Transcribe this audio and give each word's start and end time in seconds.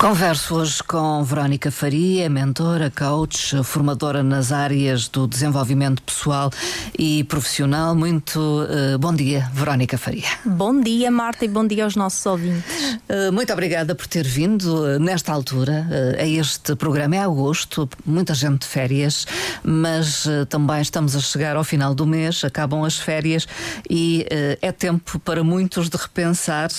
Converso 0.00 0.54
hoje 0.54 0.82
com 0.82 1.22
Verónica 1.22 1.70
Faria, 1.70 2.30
mentora, 2.30 2.90
coach, 2.90 3.62
formadora 3.62 4.22
nas 4.22 4.50
áreas 4.50 5.08
do 5.08 5.28
desenvolvimento 5.28 6.02
pessoal 6.02 6.50
e 6.98 7.22
profissional. 7.24 7.94
Muito 7.94 8.40
uh, 8.40 8.98
bom 8.98 9.14
dia, 9.14 9.50
Verónica 9.52 9.98
Faria. 9.98 10.24
Bom 10.42 10.80
dia, 10.80 11.10
Marta, 11.10 11.44
e 11.44 11.48
bom 11.48 11.66
dia 11.66 11.84
aos 11.84 11.96
nossos 11.96 12.24
ouvintes. 12.24 12.64
Uh, 13.10 13.30
muito 13.30 13.52
obrigada 13.52 13.94
por 13.94 14.06
ter 14.06 14.26
vindo 14.26 14.84
uh, 14.84 14.98
nesta 14.98 15.34
altura 15.34 15.86
a 16.18 16.26
este 16.26 16.74
programa. 16.76 17.16
É 17.16 17.18
agosto, 17.18 17.86
muita 18.06 18.32
gente 18.32 18.60
de 18.60 18.68
férias, 18.68 19.26
mas 19.62 20.26
também 20.48 20.80
estamos 20.80 21.14
a 21.14 21.20
chegar 21.20 21.56
ao 21.56 21.64
final 21.64 21.94
do 21.94 22.06
mês, 22.06 22.42
acabam 22.42 22.84
as 22.84 22.96
férias 22.96 23.46
e 23.88 24.26
é 24.62 24.72
tempo 24.72 25.18
para 25.18 25.44
muitos 25.44 25.90
de 25.90 25.96
repensar 25.98 26.70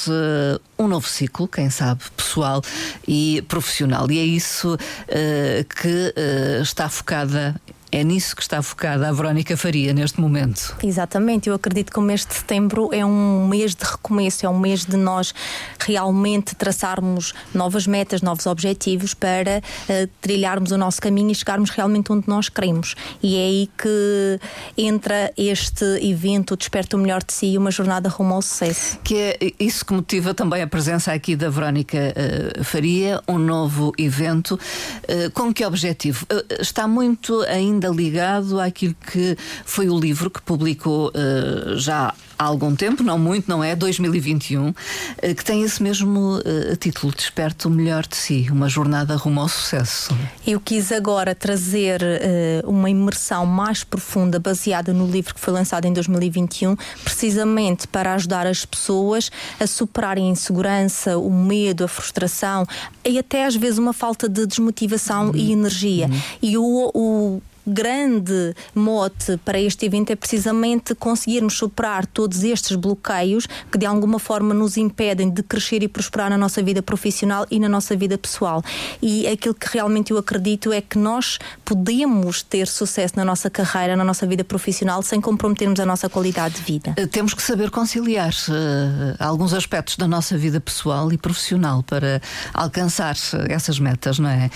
um 0.79 0.87
novo 0.87 1.07
ciclo, 1.07 1.47
quem 1.47 1.69
sabe, 1.69 2.01
pessoal 2.17 2.63
e 3.11 3.41
profissional. 3.41 4.09
E 4.09 4.19
é 4.19 4.23
isso 4.23 4.73
uh, 4.75 5.65
que 5.81 6.13
uh, 6.15 6.61
está 6.61 6.87
focada 6.87 7.59
é 7.91 8.03
nisso 8.03 8.35
que 8.35 8.41
está 8.41 8.61
focada 8.61 9.09
a 9.09 9.11
Verónica 9.11 9.57
Faria 9.57 9.93
neste 9.93 10.19
momento. 10.19 10.75
Exatamente, 10.81 11.49
eu 11.49 11.55
acredito 11.55 11.91
que 11.91 11.99
o 11.99 12.01
mês 12.01 12.25
de 12.25 12.33
setembro 12.33 12.89
é 12.93 13.05
um 13.05 13.47
mês 13.47 13.75
de 13.75 13.83
recomeço, 13.83 14.45
é 14.45 14.49
um 14.49 14.57
mês 14.57 14.85
de 14.85 14.95
nós 14.95 15.33
realmente 15.79 16.55
traçarmos 16.55 17.33
novas 17.53 17.85
metas, 17.85 18.21
novos 18.21 18.45
objetivos 18.45 19.13
para 19.13 19.59
uh, 19.59 20.09
trilharmos 20.21 20.71
o 20.71 20.77
nosso 20.77 21.01
caminho 21.01 21.31
e 21.31 21.35
chegarmos 21.35 21.69
realmente 21.69 22.11
onde 22.11 22.27
nós 22.27 22.47
queremos. 22.47 22.95
E 23.21 23.35
é 23.35 23.39
aí 23.39 23.69
que 23.77 24.39
entra 24.77 25.31
este 25.37 25.85
evento 26.01 26.55
Desperta 26.55 26.95
o 26.95 26.99
Melhor 26.99 27.23
de 27.23 27.33
Si 27.33 27.47
e 27.47 27.57
uma 27.57 27.71
jornada 27.71 28.07
rumo 28.07 28.35
ao 28.35 28.41
sucesso. 28.41 28.99
Que 29.03 29.15
é 29.15 29.37
isso 29.59 29.85
que 29.85 29.93
motiva 29.93 30.33
também 30.33 30.61
a 30.61 30.67
presença 30.67 31.11
aqui 31.11 31.35
da 31.35 31.49
Verónica 31.49 31.97
uh, 31.97 32.63
Faria, 32.63 33.21
um 33.27 33.37
novo 33.37 33.91
evento. 33.97 34.53
Uh, 34.53 35.29
com 35.33 35.53
que 35.53 35.65
objetivo? 35.65 36.25
está 36.59 36.87
muito 36.87 37.41
ainda 37.41 37.80
ainda 37.81 37.89
ligado 37.89 38.59
àquilo 38.59 38.95
que 39.11 39.35
foi 39.65 39.89
o 39.89 39.99
livro 39.99 40.29
que 40.29 40.41
publicou 40.41 41.09
uh, 41.09 41.77
já 41.77 42.13
há 42.37 42.43
algum 42.43 42.75
tempo, 42.75 43.03
não 43.03 43.19
muito, 43.19 43.47
não 43.47 43.63
é? 43.63 43.75
2021, 43.75 44.73
eh, 45.21 45.33
que 45.35 45.45
tem 45.45 45.61
esse 45.61 45.81
mesmo 45.83 46.39
uh, 46.39 46.75
título, 46.75 47.13
Desperta 47.13 47.67
o 47.67 47.71
Melhor 47.71 48.07
de 48.07 48.15
Si, 48.15 48.47
uma 48.49 48.67
jornada 48.67 49.15
rumo 49.15 49.41
ao 49.41 49.47
sucesso. 49.47 50.17
Eu 50.45 50.59
quis 50.59 50.91
agora 50.91 51.35
trazer 51.35 52.01
uh, 52.01 52.67
uma 52.67 52.89
imersão 52.89 53.45
mais 53.45 53.83
profunda, 53.83 54.39
baseada 54.39 54.91
no 54.91 55.05
livro 55.05 55.35
que 55.35 55.39
foi 55.39 55.53
lançado 55.53 55.85
em 55.85 55.93
2021, 55.93 56.75
precisamente 57.03 57.87
para 57.87 58.15
ajudar 58.15 58.47
as 58.47 58.65
pessoas 58.65 59.29
a 59.59 59.67
superarem 59.67 60.27
a 60.27 60.31
insegurança, 60.31 61.19
o 61.19 61.31
medo, 61.31 61.83
a 61.83 61.87
frustração 61.87 62.65
e 63.05 63.19
até 63.19 63.45
às 63.45 63.55
vezes 63.55 63.77
uma 63.77 63.93
falta 63.93 64.27
de 64.27 64.47
desmotivação 64.47 65.27
uhum. 65.27 65.35
e 65.35 65.51
energia. 65.51 66.07
Uhum. 66.07 66.21
E 66.41 66.57
o, 66.57 66.91
o 66.95 67.41
grande 67.65 68.55
mote 68.73 69.37
para 69.43 69.59
este 69.59 69.85
evento 69.85 70.11
é 70.11 70.15
precisamente 70.15 70.95
conseguirmos 70.95 71.57
superar 71.57 72.05
todos 72.05 72.43
estes 72.43 72.75
bloqueios 72.75 73.47
que 73.71 73.77
de 73.77 73.85
alguma 73.85 74.19
forma 74.19 74.53
nos 74.53 74.77
impedem 74.77 75.29
de 75.29 75.43
crescer 75.43 75.83
e 75.83 75.87
prosperar 75.87 76.29
na 76.29 76.37
nossa 76.37 76.61
vida 76.61 76.81
profissional 76.81 77.45
e 77.49 77.59
na 77.59 77.69
nossa 77.69 77.95
vida 77.95 78.17
pessoal. 78.17 78.63
E 79.01 79.27
aquilo 79.27 79.53
que 79.53 79.67
realmente 79.71 80.11
eu 80.11 80.17
acredito 80.17 80.71
é 80.71 80.81
que 80.81 80.97
nós 80.97 81.39
podemos 81.63 82.41
ter 82.41 82.67
sucesso 82.67 83.15
na 83.15 83.25
nossa 83.25 83.49
carreira, 83.49 83.95
na 83.95 84.03
nossa 84.03 84.25
vida 84.25 84.43
profissional, 84.43 85.01
sem 85.01 85.21
comprometermos 85.21 85.79
a 85.79 85.85
nossa 85.85 86.09
qualidade 86.09 86.55
de 86.55 86.61
vida. 86.61 86.93
Eh, 86.97 87.05
temos 87.07 87.33
que 87.33 87.41
saber 87.41 87.69
conciliar 87.69 88.31
uh, 88.31 89.15
alguns 89.19 89.53
aspectos 89.53 89.97
da 89.97 90.07
nossa 90.07 90.37
vida 90.37 90.59
pessoal 90.59 91.11
e 91.11 91.17
profissional 91.17 91.83
para 91.83 92.21
alcançar 92.53 93.15
essas 93.49 93.79
metas, 93.79 94.19
não 94.19 94.29
é? 94.29 94.49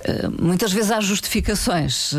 Uh, 0.00 0.44
muitas 0.44 0.72
vezes 0.72 0.90
há 0.90 1.00
justificações. 1.00 2.12
Uh, 2.12 2.18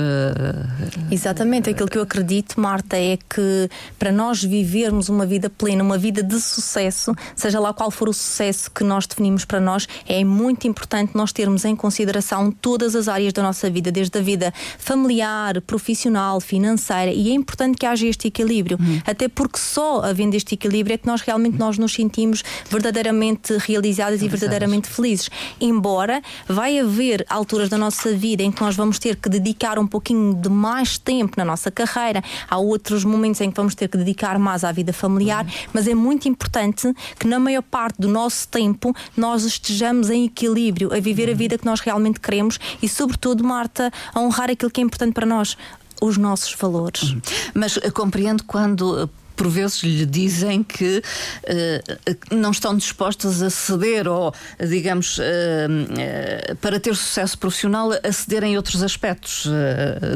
Exatamente, 1.12 1.70
aquilo 1.70 1.90
que 1.90 1.98
eu 1.98 2.04
acredito, 2.04 2.60
Marta, 2.60 2.98
é 2.98 3.18
que 3.18 3.70
para 3.98 4.12
nós 4.12 4.44
vivermos 4.44 5.10
uma 5.10 5.26
vida 5.26 5.50
plena, 5.50 5.84
uma 5.84 5.98
vida 5.98 6.22
de 6.24 6.40
sucesso, 6.40 7.14
seja 7.36 7.60
lá 7.60 7.74
qual 7.74 7.92
for 7.92 8.10
o 8.10 8.14
sucesso 8.14 8.70
que 8.72 8.84
nós 8.84 9.06
definimos 9.08 9.46
para 9.46 9.60
nós, 9.60 9.88
é 10.08 10.24
muito 10.24 10.68
importante 10.68 11.12
nós 11.16 11.32
termos 11.32 11.66
em 11.66 11.76
consideração 11.76 12.52
todas 12.52 12.96
as 12.96 13.08
áreas 13.08 13.34
da 13.34 13.42
nossa 13.42 13.70
vida, 13.70 13.92
desde 13.92 14.18
a 14.18 14.22
vida 14.22 14.54
familiar, 14.78 15.62
profissional, 15.62 16.40
financeira, 16.40 17.12
e 17.12 17.30
é 17.30 17.34
importante 17.34 17.78
que 17.78 17.86
haja 17.86 18.08
este 18.08 18.28
equilíbrio, 18.28 18.78
uhum. 18.80 19.02
até 19.06 19.28
porque 19.28 19.60
só 19.60 20.04
havendo 20.04 20.36
este 20.36 20.56
equilíbrio 20.56 20.94
é 20.94 20.98
que 20.98 21.08
nós 21.08 21.22
realmente 21.22 21.58
nós 21.58 21.78
nos 21.78 21.94
sentimos 21.94 22.44
verdadeiramente 22.70 23.58
realizadas 23.58 24.22
e 24.22 24.28
verdadeiramente 24.28 24.88
felizes. 24.88 25.30
Embora 25.60 26.22
vai 26.48 26.80
haver 26.80 27.26
alturas 27.30 27.70
da 27.70 27.78
nossa 27.78 28.16
vida 28.16 28.44
em 28.44 28.52
que 28.52 28.62
nós 28.62 28.76
vamos 28.76 29.00
ter 29.00 29.16
que 29.16 29.30
dedicar 29.30 29.78
um 29.80 29.88
pouquinho 29.88 30.19
de 30.34 30.50
mais 30.50 30.98
tempo 30.98 31.34
na 31.38 31.46
nossa 31.46 31.72
carreira, 31.72 32.24
há 32.50 32.58
outros 32.58 33.04
momentos 33.04 33.42
em 33.42 33.50
que 33.50 33.58
vamos 33.58 33.76
ter 33.76 33.88
que 33.88 33.98
dedicar 33.98 34.38
mais 34.40 34.64
à 34.64 34.72
vida 34.72 34.94
familiar, 34.94 35.46
uhum. 35.46 35.52
mas 35.74 35.88
é 35.88 35.96
muito 35.96 36.28
importante 36.28 36.94
que 37.18 37.28
na 37.28 37.40
maior 37.40 37.64
parte 37.64 38.00
do 38.00 38.08
nosso 38.08 38.48
tempo 38.48 38.96
nós 39.16 39.44
estejamos 39.44 40.10
em 40.10 40.26
equilíbrio, 40.26 40.94
a 40.94 41.00
viver 41.00 41.28
uhum. 41.28 41.34
a 41.34 41.38
vida 41.38 41.58
que 41.58 41.66
nós 41.66 41.80
realmente 41.80 42.20
queremos 42.20 42.60
e, 42.82 42.88
sobretudo, 42.88 43.44
Marta, 43.44 43.92
a 44.14 44.20
honrar 44.20 44.50
aquilo 44.50 44.72
que 44.72 44.82
é 44.82 44.84
importante 44.84 45.14
para 45.14 45.26
nós 45.26 45.58
os 46.02 46.18
nossos 46.18 46.54
valores. 46.54 47.04
Uhum. 47.04 47.22
Mas 47.54 47.78
uh, 47.78 47.92
compreendo 47.94 48.44
quando 48.44 49.04
uh, 49.04 49.10
por 49.40 49.48
vezes 49.48 49.82
lhe 49.84 50.06
dizem 50.06 50.62
que 50.62 50.98
uh, 51.00 52.36
não 52.36 52.52
estão 52.52 52.76
dispostas 52.76 53.42
a 53.42 53.50
ceder 53.50 54.06
ou, 54.06 54.34
digamos, 54.60 55.18
uh, 55.18 55.22
uh, 55.22 56.56
para 56.58 56.78
ter 56.78 56.94
sucesso 56.94 57.38
profissional, 57.38 57.90
a 58.04 58.12
ceder 58.12 58.44
em 58.44 58.58
outros 58.58 58.84
aspectos 58.84 59.48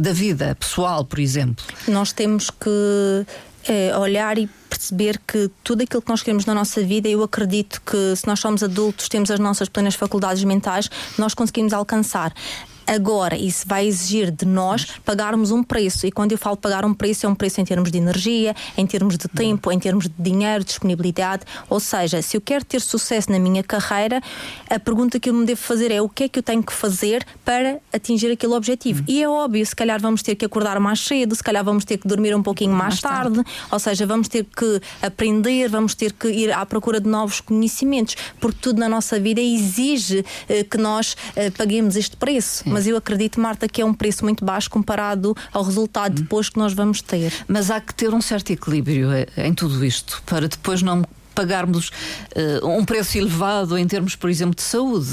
da 0.01 0.11
vida 0.11 0.53
pessoal, 0.59 1.05
por 1.05 1.19
exemplo. 1.19 1.63
Nós 1.87 2.11
temos 2.11 2.49
que 2.49 3.25
olhar 3.97 4.37
e 4.37 4.49
perceber 4.69 5.19
que 5.25 5.49
tudo 5.63 5.83
aquilo 5.83 6.01
que 6.01 6.09
nós 6.09 6.21
queremos 6.21 6.45
na 6.45 6.53
nossa 6.53 6.83
vida, 6.83 7.07
eu 7.07 7.23
acredito 7.23 7.81
que 7.85 8.15
se 8.17 8.27
nós 8.27 8.41
somos 8.41 8.61
adultos, 8.61 9.07
temos 9.07 9.31
as 9.31 9.39
nossas 9.39 9.69
plenas 9.69 9.95
faculdades 9.95 10.43
mentais, 10.43 10.89
nós 11.17 11.33
conseguimos 11.33 11.71
alcançar. 11.71 12.33
Agora, 12.85 13.35
isso 13.35 13.65
vai 13.67 13.87
exigir 13.87 14.31
de 14.31 14.45
nós 14.45 14.85
pagarmos 15.05 15.51
um 15.51 15.63
preço. 15.63 16.05
E 16.05 16.11
quando 16.11 16.33
eu 16.33 16.37
falo 16.37 16.57
pagar 16.57 16.85
um 16.85 16.93
preço, 16.93 17.25
é 17.25 17.29
um 17.29 17.35
preço 17.35 17.61
em 17.61 17.65
termos 17.65 17.91
de 17.91 17.97
energia, 17.97 18.55
em 18.77 18.85
termos 18.85 19.17
de 19.17 19.27
tempo, 19.27 19.71
em 19.71 19.79
termos 19.79 20.05
de 20.05 20.13
dinheiro, 20.17 20.63
disponibilidade. 20.63 21.43
Ou 21.69 21.79
seja, 21.79 22.21
se 22.21 22.35
eu 22.37 22.41
quero 22.41 22.65
ter 22.65 22.81
sucesso 22.81 23.31
na 23.31 23.39
minha 23.39 23.63
carreira, 23.63 24.21
a 24.69 24.79
pergunta 24.79 25.19
que 25.19 25.29
eu 25.29 25.33
me 25.33 25.45
devo 25.45 25.61
fazer 25.61 25.91
é 25.91 26.01
o 26.01 26.09
que 26.09 26.25
é 26.25 26.29
que 26.29 26.39
eu 26.39 26.43
tenho 26.43 26.61
que 26.61 26.73
fazer 26.73 27.25
para 27.45 27.79
atingir 27.91 28.31
aquele 28.31 28.53
objetivo. 28.53 28.99
Uhum. 28.99 29.05
E 29.07 29.23
é 29.23 29.29
óbvio, 29.29 29.65
se 29.65 29.75
calhar 29.75 29.99
vamos 29.99 30.21
ter 30.21 30.35
que 30.35 30.45
acordar 30.45 30.79
mais 30.79 30.99
cedo, 30.99 31.35
se 31.35 31.43
calhar 31.43 31.63
vamos 31.63 31.85
ter 31.85 31.97
que 31.97 32.07
dormir 32.07 32.35
um 32.35 32.43
pouquinho 32.43 32.71
mais, 32.71 33.01
mais 33.01 33.01
tarde. 33.01 33.35
tarde, 33.35 33.49
ou 33.71 33.79
seja, 33.79 34.05
vamos 34.05 34.27
ter 34.27 34.45
que 34.45 34.81
aprender, 35.01 35.69
vamos 35.69 35.95
ter 35.95 36.11
que 36.11 36.27
ir 36.27 36.51
à 36.51 36.65
procura 36.65 36.99
de 36.99 37.07
novos 37.07 37.39
conhecimentos, 37.39 38.15
porque 38.39 38.57
tudo 38.61 38.79
na 38.79 38.89
nossa 38.89 39.19
vida 39.19 39.41
exige 39.41 40.25
eh, 40.49 40.63
que 40.63 40.77
nós 40.77 41.15
eh, 41.35 41.49
paguemos 41.49 41.95
este 41.95 42.17
preço. 42.17 42.63
Sim 42.63 42.72
mas 42.73 42.87
eu 42.87 42.97
acredito, 42.97 43.39
Marta, 43.39 43.67
que 43.67 43.81
é 43.81 43.85
um 43.85 43.93
preço 43.93 44.23
muito 44.23 44.43
baixo 44.43 44.69
comparado 44.69 45.35
ao 45.51 45.63
resultado 45.63 46.21
depois 46.21 46.49
que 46.49 46.57
nós 46.57 46.73
vamos 46.73 47.01
ter. 47.01 47.31
Mas 47.47 47.69
há 47.69 47.79
que 47.79 47.93
ter 47.93 48.13
um 48.13 48.21
certo 48.21 48.51
equilíbrio 48.51 49.11
eh, 49.11 49.27
em 49.37 49.53
tudo 49.53 49.85
isto 49.85 50.21
para 50.25 50.47
depois 50.47 50.81
não 50.81 51.03
pagarmos 51.33 51.89
uh, 52.61 52.67
um 52.67 52.85
preço 52.85 53.17
elevado 53.17 53.77
em 53.77 53.87
termos, 53.87 54.15
por 54.15 54.29
exemplo, 54.29 54.55
de 54.55 54.61
saúde. 54.61 55.09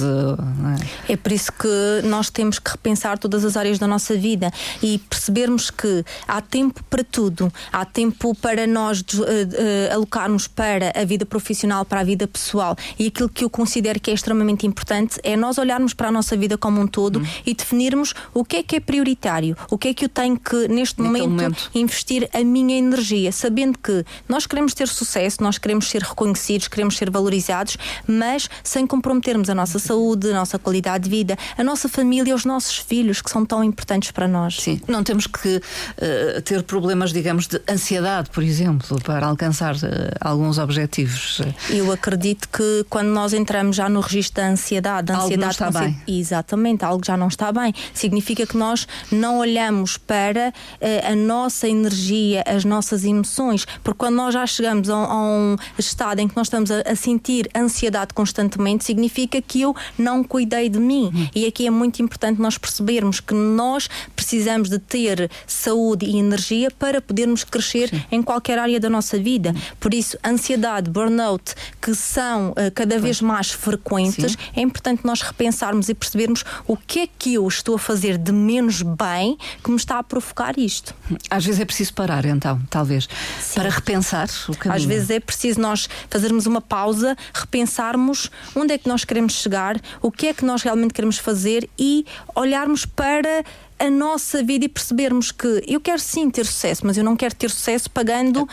É? 1.08 1.12
é? 1.12 1.16
por 1.16 1.32
isso 1.32 1.52
que 1.52 2.06
nós 2.06 2.30
temos 2.30 2.58
que 2.58 2.70
repensar 2.70 3.18
todas 3.18 3.44
as 3.44 3.56
áreas 3.56 3.78
da 3.78 3.86
nossa 3.86 4.16
vida 4.16 4.52
e 4.82 4.98
percebermos 4.98 5.70
que 5.70 6.04
há 6.26 6.40
tempo 6.40 6.82
para 6.88 7.04
tudo. 7.04 7.52
Há 7.72 7.84
tempo 7.84 8.34
para 8.34 8.66
nós 8.66 9.00
uh, 9.00 9.22
uh, 9.22 9.94
alocarmos 9.94 10.46
para 10.46 10.92
a 10.94 11.04
vida 11.04 11.24
profissional, 11.24 11.84
para 11.84 12.00
a 12.00 12.04
vida 12.04 12.26
pessoal. 12.26 12.76
E 12.98 13.06
aquilo 13.06 13.28
que 13.28 13.44
eu 13.44 13.50
considero 13.50 14.00
que 14.00 14.10
é 14.10 14.14
extremamente 14.14 14.66
importante 14.66 15.18
é 15.22 15.36
nós 15.36 15.58
olharmos 15.58 15.94
para 15.94 16.08
a 16.08 16.12
nossa 16.12 16.36
vida 16.36 16.56
como 16.56 16.80
um 16.80 16.86
todo 16.86 17.20
hum. 17.20 17.26
e 17.44 17.54
definirmos 17.54 18.14
o 18.34 18.44
que 18.44 18.56
é 18.56 18.62
que 18.62 18.76
é 18.76 18.80
prioritário, 18.80 19.56
o 19.70 19.78
que 19.78 19.88
é 19.88 19.94
que 19.94 20.04
eu 20.04 20.08
tenho 20.08 20.38
que, 20.38 20.68
neste 20.68 21.00
momento, 21.00 21.28
momento, 21.28 21.70
investir 21.74 22.28
a 22.32 22.42
minha 22.44 22.76
energia, 22.76 23.32
sabendo 23.32 23.78
que 23.78 24.04
nós 24.28 24.46
queremos 24.46 24.74
ter 24.74 24.88
sucesso, 24.88 25.42
nós 25.42 25.58
queremos 25.58 25.88
ser 25.88 26.02
reconhecidos, 26.10 26.68
queremos 26.68 26.96
ser 26.96 27.10
valorizados, 27.10 27.76
mas 28.06 28.48
sem 28.62 28.86
comprometermos 28.86 29.48
a 29.50 29.54
nossa 29.54 29.78
saúde, 29.78 30.30
a 30.30 30.34
nossa 30.34 30.58
qualidade 30.58 31.04
de 31.04 31.10
vida, 31.10 31.36
a 31.56 31.64
nossa 31.64 31.88
família, 31.88 32.34
os 32.34 32.44
nossos 32.44 32.76
filhos, 32.78 33.20
que 33.20 33.30
são 33.30 33.44
tão 33.44 33.64
importantes 33.64 34.10
para 34.10 34.28
nós. 34.28 34.56
Sim, 34.60 34.80
não 34.86 35.02
temos 35.02 35.26
que 35.26 35.56
uh, 35.56 36.42
ter 36.42 36.62
problemas, 36.62 37.12
digamos, 37.12 37.46
de 37.46 37.60
ansiedade, 37.68 38.30
por 38.30 38.42
exemplo, 38.42 39.00
para 39.02 39.26
alcançar 39.26 39.74
uh, 39.76 39.78
alguns 40.20 40.58
objetivos. 40.58 41.40
Eu 41.68 41.90
acredito 41.92 42.48
que 42.48 42.84
quando 42.88 43.08
nós 43.08 43.32
entramos 43.32 43.76
já 43.76 43.88
no 43.88 44.00
registro 44.00 44.42
da 44.42 44.48
ansiedade, 44.48 45.12
a 45.12 45.16
ansiedade 45.16 45.60
não 45.60 45.68
está 45.68 45.80
bem. 45.80 46.02
exatamente, 46.06 46.84
algo 46.84 47.04
já 47.04 47.16
não 47.16 47.28
está 47.28 47.52
bem, 47.52 47.72
significa 47.94 48.46
que 48.46 48.56
nós 48.56 48.86
não 49.10 49.38
olhamos 49.38 49.96
para 49.96 50.52
uh, 50.52 51.12
a 51.12 51.16
nossa 51.16 51.68
energia, 51.68 52.42
as 52.46 52.64
nossas 52.64 53.04
emoções, 53.04 53.64
porque 53.82 53.98
quando 53.98 54.16
nós 54.16 54.34
já 54.34 54.46
chegamos 54.46 54.88
a, 54.90 54.94
a 54.94 55.16
um 55.16 55.56
estado 56.00 56.20
em 56.20 56.28
que 56.28 56.34
nós 56.34 56.46
estamos 56.46 56.70
a, 56.70 56.80
a 56.80 56.96
sentir 56.96 57.50
ansiedade 57.54 58.14
constantemente, 58.14 58.84
significa 58.84 59.40
que 59.42 59.60
eu 59.60 59.76
não 59.98 60.24
cuidei 60.24 60.68
de 60.70 60.78
mim. 60.78 61.10
Hum. 61.14 61.28
E 61.34 61.46
aqui 61.46 61.66
é 61.66 61.70
muito 61.70 62.00
importante 62.00 62.40
nós 62.40 62.56
percebermos 62.56 63.20
que 63.20 63.34
nós 63.34 63.88
precisamos 64.16 64.70
de 64.70 64.78
ter 64.78 65.30
saúde 65.46 66.06
e 66.06 66.18
energia 66.18 66.70
para 66.70 67.02
podermos 67.02 67.44
crescer 67.44 67.90
Sim. 67.90 68.02
em 68.10 68.22
qualquer 68.22 68.58
área 68.58 68.80
da 68.80 68.88
nossa 68.88 69.18
vida. 69.18 69.54
Por 69.78 69.92
isso, 69.92 70.16
ansiedade, 70.24 70.90
burnout, 70.90 71.54
que 71.82 71.94
são 71.94 72.52
uh, 72.52 72.54
cada 72.74 72.98
vez 72.98 73.20
mais 73.20 73.50
frequentes, 73.50 74.32
Sim. 74.32 74.38
é 74.56 74.62
importante 74.62 75.04
nós 75.04 75.20
repensarmos 75.20 75.90
e 75.90 75.94
percebermos 75.94 76.44
o 76.66 76.76
que 76.76 77.00
é 77.00 77.08
que 77.18 77.34
eu 77.34 77.46
estou 77.46 77.74
a 77.74 77.78
fazer 77.78 78.16
de 78.16 78.32
menos 78.32 78.80
bem 78.80 79.36
que 79.62 79.70
me 79.70 79.76
está 79.76 79.98
a 79.98 80.02
provocar 80.02 80.58
isto. 80.58 80.94
Às 81.28 81.44
vezes 81.44 81.60
é 81.60 81.64
preciso 81.66 81.92
parar, 81.92 82.24
então, 82.24 82.58
talvez, 82.70 83.06
Sim. 83.38 83.60
para 83.60 83.68
repensar 83.68 84.28
o 84.48 84.56
caminho. 84.56 84.76
Às 84.76 84.84
vezes 84.84 85.10
é 85.10 85.20
preciso 85.20 85.60
nós 85.60 85.89
fazermos 86.08 86.46
uma 86.46 86.60
pausa, 86.60 87.16
repensarmos 87.32 88.30
onde 88.54 88.74
é 88.74 88.78
que 88.78 88.88
nós 88.88 89.04
queremos 89.04 89.34
chegar, 89.34 89.80
o 90.00 90.10
que 90.10 90.28
é 90.28 90.34
que 90.34 90.44
nós 90.44 90.62
realmente 90.62 90.94
queremos 90.94 91.18
fazer 91.18 91.68
e 91.78 92.04
olharmos 92.34 92.84
para 92.86 93.44
a 93.78 93.90
nossa 93.90 94.42
vida 94.42 94.66
e 94.66 94.68
percebermos 94.68 95.32
que 95.32 95.64
eu 95.66 95.80
quero 95.80 95.98
sim 95.98 96.28
ter 96.30 96.44
sucesso, 96.44 96.86
mas 96.86 96.98
eu 96.98 97.04
não 97.04 97.16
quero 97.16 97.34
ter 97.34 97.50
sucesso 97.50 97.90
pagando 97.90 98.46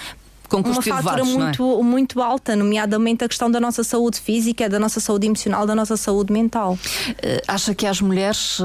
com 0.48 0.58
uma 0.58 0.82
fatura 0.82 1.24
muito, 1.24 1.80
é? 1.80 1.84
muito 1.84 2.22
alta, 2.22 2.56
nomeadamente 2.56 3.24
a 3.24 3.28
questão 3.28 3.52
da 3.52 3.60
nossa 3.60 3.84
saúde 3.84 4.20
física, 4.20 4.70
da 4.70 4.80
nossa 4.80 5.00
saúde 5.00 5.28
emocional, 5.28 5.66
da 5.66 5.76
nossa 5.76 5.98
saúde 5.98 6.32
mental. 6.32 6.74
Uh, 6.74 7.42
acha 7.48 7.76
que 7.76 7.86
às 7.86 8.02
mulheres 8.02 8.60
uh, 8.60 8.64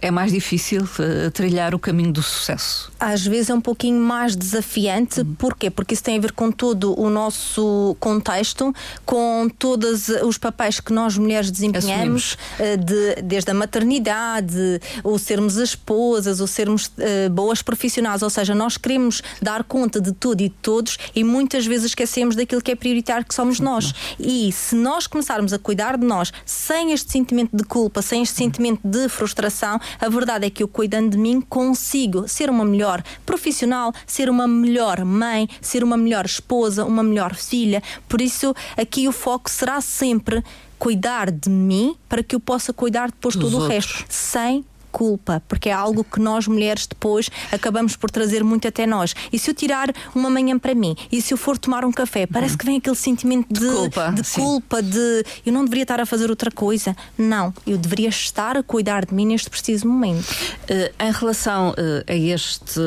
é 0.00 0.10
mais 0.10 0.32
difícil 0.32 0.82
uh, 0.82 1.30
trilhar 1.30 1.74
o 1.74 1.78
caminho 1.78 2.12
do 2.12 2.22
sucesso? 2.22 2.92
Às 3.00 3.26
vezes 3.26 3.50
é 3.50 3.54
um 3.54 3.60
pouquinho 3.60 4.00
mais 4.00 4.36
desafiante, 4.36 5.20
uhum. 5.20 5.34
porquê? 5.34 5.70
Porque 5.70 5.94
isso 5.94 6.02
tem 6.02 6.18
a 6.18 6.20
ver 6.20 6.32
com 6.32 6.50
todo 6.50 6.98
o 7.00 7.08
nosso 7.08 7.96
contexto, 7.98 8.74
com 9.04 9.48
todos 9.58 10.08
os 10.08 10.36
papéis 10.36 10.80
que 10.80 10.92
nós 10.92 11.16
mulheres 11.16 11.50
desempenhamos, 11.50 12.36
de, 12.58 13.22
desde 13.22 13.50
a 13.50 13.54
maternidade, 13.54 14.80
o 15.02 15.18
sermos 15.18 15.56
esposas, 15.56 16.40
o 16.40 16.46
sermos 16.46 16.90
boas 17.30 17.62
profissionais, 17.62 18.22
ou 18.22 18.30
seja, 18.30 18.54
nós 18.54 18.76
queremos 18.76 19.22
dar 19.40 19.64
conta 19.64 20.00
de 20.00 20.12
tudo 20.12 20.40
e 20.42 20.48
de 20.48 20.54
todo 20.60 20.81
todos 20.82 20.98
e 21.14 21.22
muitas 21.22 21.64
vezes 21.64 21.86
esquecemos 21.86 22.34
daquilo 22.34 22.60
que 22.60 22.72
é 22.72 22.74
prioritário 22.74 23.24
que 23.24 23.34
somos 23.34 23.60
nós. 23.60 23.92
E 24.18 24.50
se 24.52 24.74
nós 24.74 25.06
começarmos 25.06 25.52
a 25.52 25.58
cuidar 25.58 25.96
de 25.96 26.04
nós 26.04 26.32
sem 26.44 26.92
este 26.92 27.12
sentimento 27.12 27.56
de 27.56 27.62
culpa, 27.62 28.02
sem 28.02 28.22
este 28.22 28.36
sentimento 28.36 28.80
de 28.84 29.08
frustração, 29.08 29.80
a 30.00 30.08
verdade 30.08 30.46
é 30.46 30.50
que 30.50 30.62
eu 30.62 30.68
cuidando 30.68 31.10
de 31.10 31.18
mim 31.18 31.40
consigo 31.40 32.26
ser 32.26 32.50
uma 32.50 32.64
melhor 32.64 33.02
profissional, 33.24 33.92
ser 34.06 34.28
uma 34.28 34.48
melhor 34.48 35.04
mãe, 35.04 35.48
ser 35.60 35.84
uma 35.84 35.96
melhor 35.96 36.26
esposa, 36.26 36.84
uma 36.84 37.02
melhor 37.02 37.34
filha. 37.34 37.82
Por 38.08 38.20
isso, 38.20 38.54
aqui 38.76 39.06
o 39.06 39.12
foco 39.12 39.48
será 39.48 39.80
sempre 39.80 40.42
cuidar 40.78 41.30
de 41.30 41.48
mim 41.48 41.94
para 42.08 42.24
que 42.24 42.34
eu 42.34 42.40
possa 42.40 42.72
cuidar 42.72 43.08
depois 43.12 43.36
todo 43.36 43.56
o 43.56 43.68
resto, 43.68 44.04
sem 44.08 44.64
culpa, 44.92 45.42
porque 45.48 45.70
é 45.70 45.72
algo 45.72 46.04
que 46.04 46.20
nós 46.20 46.46
mulheres 46.46 46.86
depois 46.86 47.30
acabamos 47.50 47.96
por 47.96 48.10
trazer 48.10 48.44
muito 48.44 48.68
até 48.68 48.86
nós. 48.86 49.14
E 49.32 49.38
se 49.38 49.50
eu 49.50 49.54
tirar 49.54 49.90
uma 50.14 50.30
manhã 50.30 50.58
para 50.58 50.74
mim 50.74 50.94
e 51.10 51.20
se 51.20 51.32
eu 51.32 51.38
for 51.38 51.58
tomar 51.58 51.84
um 51.84 51.90
café, 51.90 52.26
parece 52.26 52.56
que 52.56 52.66
vem 52.66 52.76
aquele 52.76 52.96
sentimento 52.96 53.52
de, 53.52 53.60
de 53.60 53.74
culpa, 53.74 54.12
de, 54.12 54.30
culpa, 54.30 54.82
de 54.82 55.24
eu 55.44 55.52
não 55.52 55.64
deveria 55.64 55.82
estar 55.82 56.00
a 56.00 56.06
fazer 56.06 56.30
outra 56.30 56.50
coisa. 56.50 56.94
Não, 57.16 57.52
eu 57.66 57.78
deveria 57.78 58.10
estar 58.10 58.56
a 58.56 58.62
cuidar 58.62 59.06
de 59.06 59.14
mim 59.14 59.26
neste 59.26 59.48
preciso 59.48 59.88
momento. 59.88 60.30
Uh, 60.30 60.92
em 61.02 61.10
relação 61.10 61.70
uh, 61.70 62.04
a 62.06 62.14
este 62.14 62.80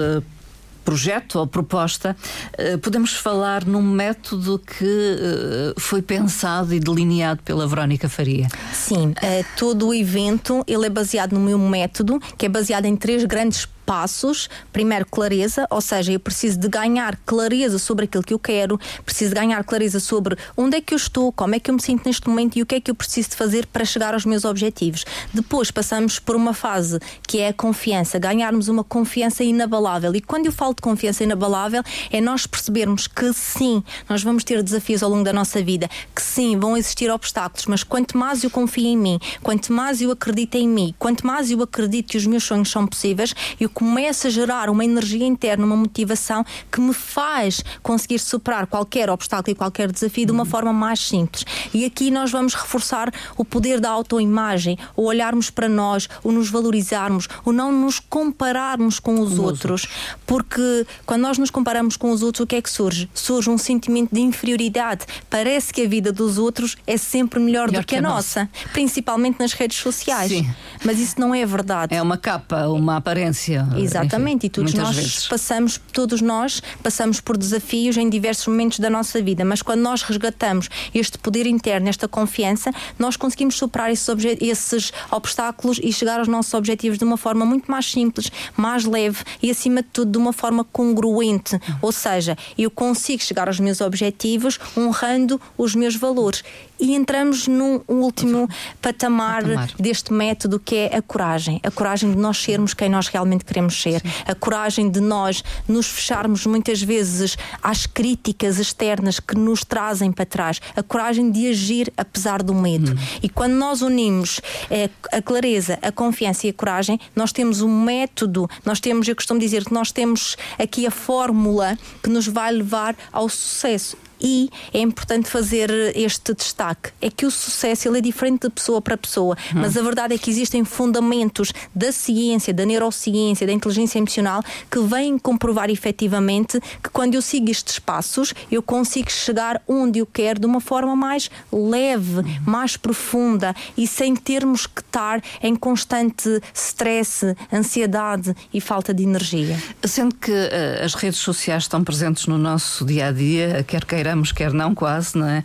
projeto 0.86 1.40
ou 1.40 1.48
proposta, 1.48 2.16
eh, 2.58 2.78
podemos 2.78 3.16
falar 3.16 3.66
num 3.66 3.82
método 3.82 4.60
que 4.60 4.86
eh, 4.86 5.74
foi 5.78 6.02
pensado 6.02 6.74
e 6.74 6.80
delineado 6.80 7.42
pela 7.44 7.68
Verónica 7.68 8.08
Faria. 8.08 8.48
Sim, 8.72 9.14
eh, 9.22 9.44
todo 9.58 9.88
o 9.88 9.94
evento 9.94 10.64
ele 10.68 10.86
é 10.86 10.90
baseado 10.90 11.34
no 11.34 11.40
meu 11.40 11.58
método, 11.58 12.22
que 12.38 12.46
é 12.46 12.50
baseado 12.50 12.86
em 12.86 12.96
três 12.96 13.26
grandes 13.26 13.68
passos. 13.86 14.50
Primeiro, 14.74 15.06
clareza, 15.06 15.68
ou 15.70 15.82
seja, 15.82 16.12
eu 16.12 16.20
preciso 16.20 16.60
de 16.60 16.68
ganhar 16.68 17.18
clareza 17.26 17.78
sobre 17.78 18.06
aquilo 18.06 18.24
que 18.24 18.34
eu 18.34 18.40
quero, 18.40 18.80
preciso 19.06 19.34
de 19.34 19.40
ganhar 19.40 19.64
clareza 19.64 20.00
sobre 20.00 20.36
onde 20.58 20.78
é 20.78 20.82
que 20.82 20.94
eu 20.94 20.98
estou, 20.98 21.32
como 21.32 21.56
é 21.56 21.60
que 21.60 21.70
eu 21.70 21.76
me 21.76 21.82
sinto 21.82 22.06
neste 22.06 22.28
momento 22.28 22.58
e 22.58 22.62
o 22.62 22.66
que 22.66 22.76
é 22.76 22.82
que 22.82 22.92
eu 22.92 22.96
preciso 22.96 23.30
de 23.30 23.36
fazer 23.36 23.66
para 23.68 23.86
chegar 23.86 24.14
aos 24.14 24.26
meus 24.26 24.44
objetivos. 24.46 25.06
Depois 25.34 25.72
passamos 25.72 26.20
por 26.20 26.36
uma 26.36 26.54
fase 26.54 27.00
que 27.28 27.40
é 27.40 27.50
a 27.50 27.54
confiança, 27.54 28.18
ganharmos 28.20 28.68
uma 28.68 28.84
confiança 28.84 29.44
inabalável. 29.44 30.16
E 30.16 30.22
quando 30.22 30.48
eu 30.48 30.52
falo 30.52 30.74
de 30.74 30.82
confiança 30.82 31.24
inabalável, 31.24 31.84
é 32.12 32.20
nós 32.20 32.48
percebermos 32.48 33.08
que 33.08 33.32
sim, 33.34 33.84
nós 34.10 34.24
vamos 34.24 34.44
ter 34.44 34.62
desafios 34.64 35.04
ao 35.04 35.10
longo 35.10 35.24
da 35.24 35.34
nossa 35.34 35.62
vida, 35.62 35.90
que 36.14 36.22
sim, 36.22 36.58
vão 36.58 36.76
existir 36.76 37.10
obstáculos, 37.12 37.66
mas 37.68 37.84
quanto 37.84 38.18
mais 38.18 38.44
eu 38.44 38.50
confio 38.50 38.86
em 38.86 38.98
mim, 38.98 39.20
quanto 39.44 39.72
mais 39.72 40.02
eu 40.02 40.12
acredito 40.12 40.56
em 40.56 40.68
mim, 40.68 40.96
quanto 40.98 41.26
mais 41.26 41.52
eu 41.52 41.62
acredito 41.62 42.10
que 42.10 42.18
os 42.18 42.26
meus 42.26 42.44
sonhos 42.44 42.70
são 42.70 42.88
possíveis, 42.88 43.34
eu 43.60 43.70
começa 43.75 44.30
a 44.30 44.31
gerar 44.31 44.69
uma 44.69 44.83
energia 44.83 45.25
interna, 45.27 45.66
uma 45.66 45.75
motivação 45.75 46.44
que 46.72 46.80
me 46.80 46.94
faz 46.94 47.63
conseguir 47.83 48.19
superar 48.19 48.66
qualquer 48.66 49.10
obstáculo 49.10 49.51
e 49.51 49.56
qualquer 49.56 49.92
desafio 49.92 50.25
de 50.25 50.31
uma 50.31 50.45
forma 50.45 50.72
mais 50.72 51.00
simples. 51.00 51.45
E 51.74 51.86
aqui 51.86 52.10
nós 52.10 52.31
vamos 52.31 52.56
reforçar 52.56 53.12
o 53.38 53.44
poder 53.44 53.81
da 53.81 53.89
autoimagem, 53.89 54.77
o 54.95 55.04
olharmos 55.04 55.50
para 55.50 55.68
nós, 55.68 56.07
o 56.24 56.31
nos 56.31 56.50
valorizarmos, 56.50 57.27
o 57.44 57.51
não 57.51 57.72
nos 57.72 58.00
compararmos 58.00 59.00
com 59.00 59.19
os 59.19 59.38
outros. 59.38 59.88
Porque 60.25 60.88
quando 61.06 61.22
nós 61.22 61.38
nos 61.38 61.50
comparamos 61.50 61.98
com 61.98 62.12
os 62.12 62.24
outros, 62.24 62.44
o 62.44 62.48
que 62.48 62.56
é 62.56 62.62
que 62.62 62.69
surge? 62.69 63.10
Surge 63.13 63.50
um 63.50 63.57
sentimento 63.57 64.16
de 64.16 64.22
inferioridade. 64.22 65.06
Parece 65.30 65.74
que 65.74 65.81
a 65.81 65.88
vida 65.88 66.12
dos 66.13 66.38
outros 66.38 66.77
é 66.88 66.95
sempre 66.95 67.39
melhor, 67.39 67.68
melhor 67.68 67.81
do 67.81 67.86
que, 67.86 67.95
que 67.95 67.95
a, 67.98 68.01
nossa, 68.01 68.44
nossa, 68.44 68.50
principalmente 68.72 69.39
nas 69.39 69.51
redes 69.51 69.77
sociais. 69.77 70.31
Sim. 70.31 70.50
Mas 70.83 71.00
isso 71.00 71.19
não 71.19 71.36
é 71.36 71.45
verdade. 71.45 71.94
É 71.94 72.01
uma 72.01 72.18
capa, 72.18 72.68
uma 72.68 72.98
aparência. 72.98 73.65
Exatamente, 73.78 74.38
enfim, 74.38 74.48
e 74.48 74.50
todos 74.50 74.74
nós 74.74 74.96
vezes. 74.96 75.28
passamos, 75.28 75.80
todos 75.92 76.22
nós 76.22 76.62
passamos 76.84 77.20
por 77.20 77.38
desafios 77.38 77.98
em 77.98 78.10
diversos 78.10 78.48
momentos 78.48 78.80
da 78.80 78.90
nossa 78.90 79.22
vida, 79.22 79.44
mas 79.46 79.62
quando 79.62 79.82
nós 79.82 80.02
resgatamos 80.02 80.70
este 80.94 81.18
poder 81.18 81.46
interno, 81.46 81.90
esta 81.90 82.08
confiança, 82.08 82.72
nós 82.98 83.16
conseguimos 83.16 83.56
superar 83.56 83.92
esses, 83.92 84.08
esses 84.42 84.94
obstáculos 85.12 85.80
e 85.82 85.92
chegar 85.92 86.20
aos 86.20 86.28
nossos 86.28 86.54
objetivos 86.54 86.98
de 86.98 87.04
uma 87.04 87.18
forma 87.18 87.46
muito 87.46 87.70
mais 87.70 87.90
simples, 87.90 88.32
mais 88.56 88.86
leve 88.86 89.24
e, 89.42 89.50
acima 89.50 89.82
de 89.82 89.90
tudo, 89.90 90.12
de 90.12 90.18
uma 90.18 90.34
forma 90.34 90.64
congruente. 90.64 91.60
Ou 91.82 91.92
seja, 91.92 92.38
eu 92.58 92.70
consigo 92.70 93.22
chegar 93.22 93.48
aos 93.48 93.60
meus 93.60 93.82
objetivos 93.82 94.60
honrando 94.78 95.40
os 95.58 95.76
meus 95.76 95.96
valores 95.96 96.44
e 96.80 96.94
entramos 96.94 97.48
num 97.48 97.82
último 97.88 98.50
patamar, 98.82 99.44
patamar, 99.44 99.70
deste 99.80 100.12
método 100.12 100.60
que 100.60 100.76
é 100.76 100.98
a 100.98 101.02
coragem. 101.02 101.60
A 101.63 101.72
coragem 101.72 102.12
de 102.12 102.18
nós 102.18 102.38
sermos 102.38 102.74
quem 102.74 102.89
nós 102.89 103.08
realmente 103.08 103.46
queremos 103.46 103.55
ser. 103.70 104.02
Sim. 104.02 104.08
A 104.26 104.36
coragem 104.36 104.90
de 104.90 105.00
nós 105.02 105.44
nos 105.68 105.88
fecharmos 105.88 106.46
muitas 106.46 106.82
vezes 106.82 107.38
às 107.62 107.86
críticas 107.86 108.60
externas 108.60 109.20
que 109.20 109.36
nos 109.36 109.64
trazem 109.64 110.12
para 110.12 110.26
trás. 110.26 110.62
A 110.76 110.84
coragem 110.84 111.32
de 111.32 111.48
agir 111.48 111.92
apesar 111.98 112.42
do 112.42 112.54
medo. 112.54 112.92
Hum. 112.92 113.20
E 113.22 113.30
quando 113.30 113.54
nós 113.54 113.82
unimos 113.82 114.42
é, 114.70 114.90
a 115.12 115.22
clareza, 115.22 115.80
a 115.82 115.92
confiança 115.92 116.48
e 116.48 116.50
a 116.50 116.54
coragem, 116.54 117.00
nós 117.16 117.32
temos 117.32 117.62
um 117.62 117.84
método, 117.84 118.50
nós 118.66 118.80
temos, 118.80 119.08
eu 119.08 119.16
costumo 119.16 119.40
dizer 119.40 119.66
que 119.66 119.74
nós 119.74 119.92
temos 119.92 120.36
aqui 120.58 120.86
a 120.86 120.92
fórmula 120.92 121.78
que 122.02 122.10
nos 122.10 122.28
vai 122.28 122.52
levar 122.52 122.96
ao 123.12 123.30
sucesso 123.30 123.98
e 124.25 124.50
é 124.74 124.79
importante 124.79 125.29
fazer 125.29 125.70
este 125.96 126.34
destaque: 126.34 126.89
é 127.00 127.12
que 127.12 127.27
o 127.27 127.32
sucesso 127.32 127.88
ele 127.88 128.00
é 128.00 128.01
diferente 128.01 128.48
de 128.48 128.50
pessoa 128.50 128.82
para 128.82 128.98
pessoa, 128.98 129.38
uhum. 129.53 129.62
mas 129.62 129.77
a 129.77 129.84
verdade 129.84 130.15
é 130.15 130.17
que 130.17 130.32
existem 130.32 130.65
fundamentos 130.65 131.53
da 131.75 131.91
ciência, 131.91 132.51
da 132.51 132.65
neurociência, 132.65 133.46
da 133.46 133.53
inteligência 133.53 134.00
emocional 134.00 134.41
que 134.72 134.79
vêm 134.79 135.20
comprovar 135.20 135.70
efetivamente 135.70 136.60
que 136.82 136.89
quando 136.89 137.13
eu 137.13 137.22
sigo 137.22 137.51
estes 137.51 137.77
passos, 137.77 138.34
eu 138.51 138.63
consigo 138.63 139.12
chegar 139.12 139.62
onde 139.67 140.00
eu 140.00 140.08
quero 140.08 140.39
de 140.39 140.48
uma 140.48 140.60
forma 140.60 140.96
mais 140.96 141.29
leve, 141.51 142.17
uhum. 142.17 142.38
mais 142.48 142.75
profunda 142.75 143.55
e 143.77 143.86
sem 143.86 144.15
termos 144.15 144.65
que 144.65 144.82
estar 144.82 145.22
em 145.44 145.55
constante 145.55 146.41
stress, 146.51 147.36
ansiedade 147.53 148.36
e 148.51 148.60
falta 148.60 148.91
de 148.91 149.03
energia. 149.03 149.55
Sendo 149.84 150.15
que 150.15 150.32
uh, 150.32 150.84
as 150.84 150.96
redes 150.96 151.20
sociais 151.20 151.63
estão 151.63 151.84
presentes 151.84 152.25
no 152.25 152.39
nosso 152.39 152.84
dia 152.84 153.08
a 153.08 153.12
dia, 153.12 153.63
quer 153.67 153.86
queira 153.86 154.14
quer 154.31 154.53
não, 154.53 154.74
quase, 154.74 155.17
não 155.17 155.27
é? 155.27 155.43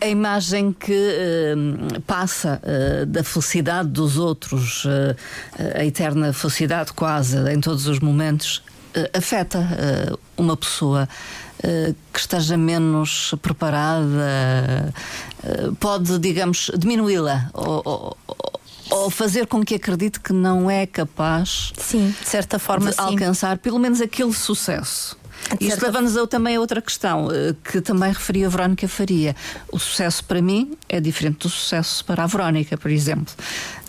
A 0.00 0.06
imagem 0.06 0.72
que 0.72 0.92
uh, 0.92 2.00
passa 2.02 2.60
uh, 2.62 3.06
da 3.06 3.22
felicidade 3.22 3.88
dos 3.88 4.18
outros, 4.18 4.84
uh, 4.84 5.16
a 5.74 5.84
eterna 5.84 6.32
felicidade 6.32 6.92
quase 6.92 7.38
em 7.52 7.60
todos 7.60 7.86
os 7.86 8.00
momentos, 8.00 8.62
afeta 9.14 9.66
uma 10.36 10.54
pessoa 10.54 11.08
que 12.12 12.18
esteja 12.18 12.58
menos 12.58 13.34
preparada, 13.40 14.92
pode, 15.80 16.18
digamos, 16.18 16.70
diminuí-la 16.76 17.48
ou, 17.54 17.80
ou, 17.86 18.16
ou 18.90 19.08
fazer 19.08 19.46
com 19.46 19.64
que 19.64 19.76
acredite 19.76 20.20
que 20.20 20.34
não 20.34 20.70
é 20.70 20.86
capaz 20.86 21.72
sim, 21.78 22.14
de 22.20 22.28
certa 22.28 22.58
forma 22.58 22.90
de 22.90 22.96
sim. 22.96 23.02
alcançar 23.02 23.56
pelo 23.56 23.78
menos 23.78 24.02
aquele 24.02 24.34
sucesso. 24.34 25.16
Isto 25.60 25.84
leva-nos 25.84 26.14
também 26.28 26.56
a 26.56 26.60
outra 26.60 26.80
questão, 26.80 27.30
eh, 27.30 27.54
que 27.64 27.80
também 27.80 28.10
referia 28.10 28.46
a 28.46 28.50
Verónica 28.50 28.88
Faria. 28.88 29.36
O 29.70 29.78
sucesso 29.78 30.24
para 30.24 30.40
mim 30.40 30.76
é 30.88 31.00
diferente 31.00 31.38
do 31.40 31.48
sucesso 31.48 32.04
para 32.04 32.24
a 32.24 32.26
Verónica, 32.26 32.76
por 32.76 32.90
exemplo. 32.90 33.34